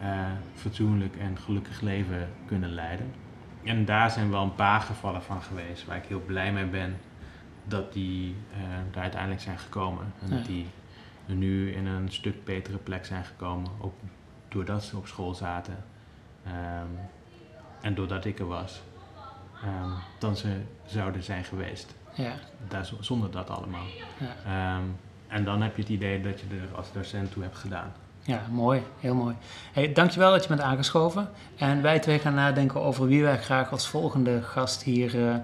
eh, 0.00 0.26
fatsoenlijk 0.54 1.16
en 1.16 1.38
gelukkig 1.38 1.80
leven 1.80 2.28
kunnen 2.46 2.70
leiden. 2.74 3.12
En 3.64 3.84
daar 3.84 4.10
zijn 4.10 4.30
wel 4.30 4.42
een 4.42 4.54
paar 4.54 4.80
gevallen 4.80 5.22
van 5.22 5.42
geweest 5.42 5.84
waar 5.84 5.96
ik 5.96 6.04
heel 6.04 6.20
blij 6.26 6.52
mee 6.52 6.64
ben 6.66 6.96
dat 7.64 7.92
die 7.92 8.36
eh, 8.52 8.58
daar 8.90 9.02
uiteindelijk 9.02 9.40
zijn 9.42 9.58
gekomen. 9.58 10.12
En 10.22 10.28
Ja. 10.30 10.36
dat 10.36 10.46
die 10.46 10.66
nu 11.26 11.72
in 11.72 11.86
een 11.86 12.08
stuk 12.12 12.44
betere 12.44 12.76
plek 12.76 13.04
zijn 13.04 13.24
gekomen, 13.24 13.70
ook 13.80 13.94
doordat 14.48 14.84
ze 14.84 14.96
op 14.96 15.06
school 15.06 15.34
zaten. 15.34 15.84
Ehm, 16.44 16.86
en 17.80 17.94
doordat 17.94 18.24
ik 18.24 18.38
er 18.38 18.46
was, 18.46 18.82
ehm, 19.62 19.90
dan 20.18 20.36
ze 20.36 20.60
zouden 20.86 21.22
zijn 21.22 21.44
geweest. 21.44 21.94
Ja. 22.14 22.32
Daar, 22.68 22.88
zonder 23.00 23.30
dat 23.30 23.50
allemaal. 23.50 23.84
Ja. 24.18 24.74
Ehm, 24.76 24.84
en 25.28 25.44
dan 25.44 25.62
heb 25.62 25.76
je 25.76 25.82
het 25.82 25.90
idee 25.90 26.20
dat 26.22 26.40
je 26.40 26.46
er 26.70 26.76
als 26.76 26.92
docent 26.92 27.32
toe 27.32 27.42
hebt 27.42 27.56
gedaan. 27.56 27.92
Ja, 28.22 28.42
mooi. 28.50 28.82
Heel 29.00 29.14
mooi. 29.14 29.34
Hey, 29.72 29.92
dankjewel 29.92 30.30
dat 30.30 30.42
je 30.42 30.48
bent 30.48 30.60
aangeschoven. 30.60 31.28
En 31.56 31.82
wij 31.82 31.98
twee 31.98 32.18
gaan 32.18 32.34
nadenken 32.34 32.80
over 32.80 33.06
wie 33.06 33.22
wij 33.22 33.38
graag 33.38 33.70
als 33.72 33.88
volgende 33.88 34.42
gast 34.42 34.82
hier 34.82 35.14
eh, 35.14 35.34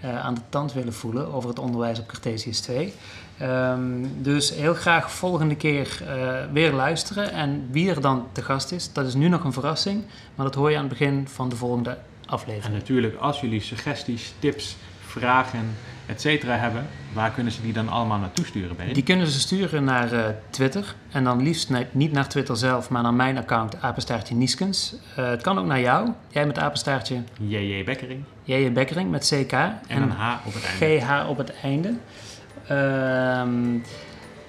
eh, 0.00 0.24
aan 0.24 0.34
de 0.34 0.40
tand 0.48 0.72
willen 0.72 0.92
voelen 0.92 1.32
over 1.32 1.48
het 1.48 1.58
onderwijs 1.58 1.98
op 1.98 2.06
Cartesius 2.06 2.60
2. 2.60 2.94
Ehm, 3.38 4.06
dus 4.18 4.54
heel 4.54 4.74
graag 4.74 5.12
volgende 5.12 5.56
keer 5.56 6.02
eh, 6.06 6.34
weer 6.52 6.72
luisteren. 6.72 7.32
En 7.32 7.68
wie 7.70 7.90
er 7.90 8.00
dan 8.00 8.26
te 8.32 8.42
gast 8.42 8.72
is, 8.72 8.92
dat 8.92 9.06
is 9.06 9.14
nu 9.14 9.28
nog 9.28 9.44
een 9.44 9.52
verrassing. 9.52 10.04
Maar 10.34 10.46
dat 10.46 10.54
hoor 10.54 10.70
je 10.70 10.76
aan 10.76 10.88
het 10.88 10.98
begin 10.98 11.28
van 11.28 11.48
de 11.48 11.56
volgende 11.56 11.90
En 11.90 11.98
aflevering. 12.26 12.74
natuurlijk, 12.74 13.16
als 13.16 13.40
jullie 13.40 13.60
suggesties, 13.60 14.34
tips, 14.38 14.76
vragen, 15.00 15.76
etc. 16.16 16.42
hebben, 16.42 16.86
waar 17.12 17.30
kunnen 17.30 17.52
ze 17.52 17.62
die 17.62 17.72
dan 17.72 17.88
allemaal 17.88 18.18
naartoe 18.18 18.44
sturen, 18.44 18.76
Ben? 18.76 18.92
Die 18.92 19.02
kunnen 19.02 19.26
ze 19.26 19.40
sturen 19.40 19.84
naar 19.84 20.12
eh, 20.12 20.24
Twitter. 20.50 20.94
En 21.10 21.24
dan 21.24 21.42
liefst 21.42 21.70
niet 21.90 22.12
naar 22.12 22.28
Twitter 22.28 22.56
zelf, 22.56 22.90
maar 22.90 23.02
naar 23.02 23.14
mijn 23.14 23.38
account, 23.38 23.82
apenstaartje 23.82 24.34
Nieskens. 24.34 24.94
Eh, 25.16 25.28
het 25.28 25.42
kan 25.42 25.58
ook 25.58 25.66
naar 25.66 25.80
jou. 25.80 26.10
Jij 26.28 26.46
met 26.46 26.58
apenstaartje 26.58 27.22
JJ 27.38 27.84
Bekkering 27.84 28.24
J.J. 28.44 28.72
Bekkering 28.72 29.10
met 29.10 29.24
CK 29.24 29.52
en 29.52 29.80
en 29.88 30.02
een 30.02 30.10
H 30.10 30.46
op 30.46 30.54
het 30.54 30.64
einde. 30.80 31.00
GH 31.00 31.28
op 31.28 31.36
het 31.36 31.52
einde. 31.62 31.94
Ehm, 32.66 33.78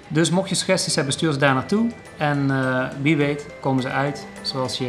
dus 0.08 0.30
mocht 0.30 0.48
je 0.48 0.54
suggesties 0.54 0.94
hebben, 0.94 1.12
stuur 1.12 1.32
ze 1.32 1.38
daar 1.38 1.54
naartoe. 1.54 1.90
En 2.16 2.50
eh, 2.50 2.86
wie 3.02 3.16
weet 3.16 3.46
komen 3.60 3.82
ze 3.82 3.88
uit 3.88 4.26
zoals 4.42 4.78
je 4.78 4.88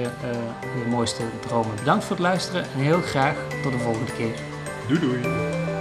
je 0.61 0.89
mooiste 0.89 1.23
dromen. 1.47 1.75
Bedankt 1.75 2.03
voor 2.03 2.15
het 2.15 2.25
luisteren 2.25 2.63
en 2.63 2.79
heel 2.79 3.01
graag 3.01 3.35
tot 3.63 3.71
de 3.71 3.79
volgende 3.79 4.11
keer. 4.11 4.35
Doei 4.87 4.99
doei! 4.99 5.74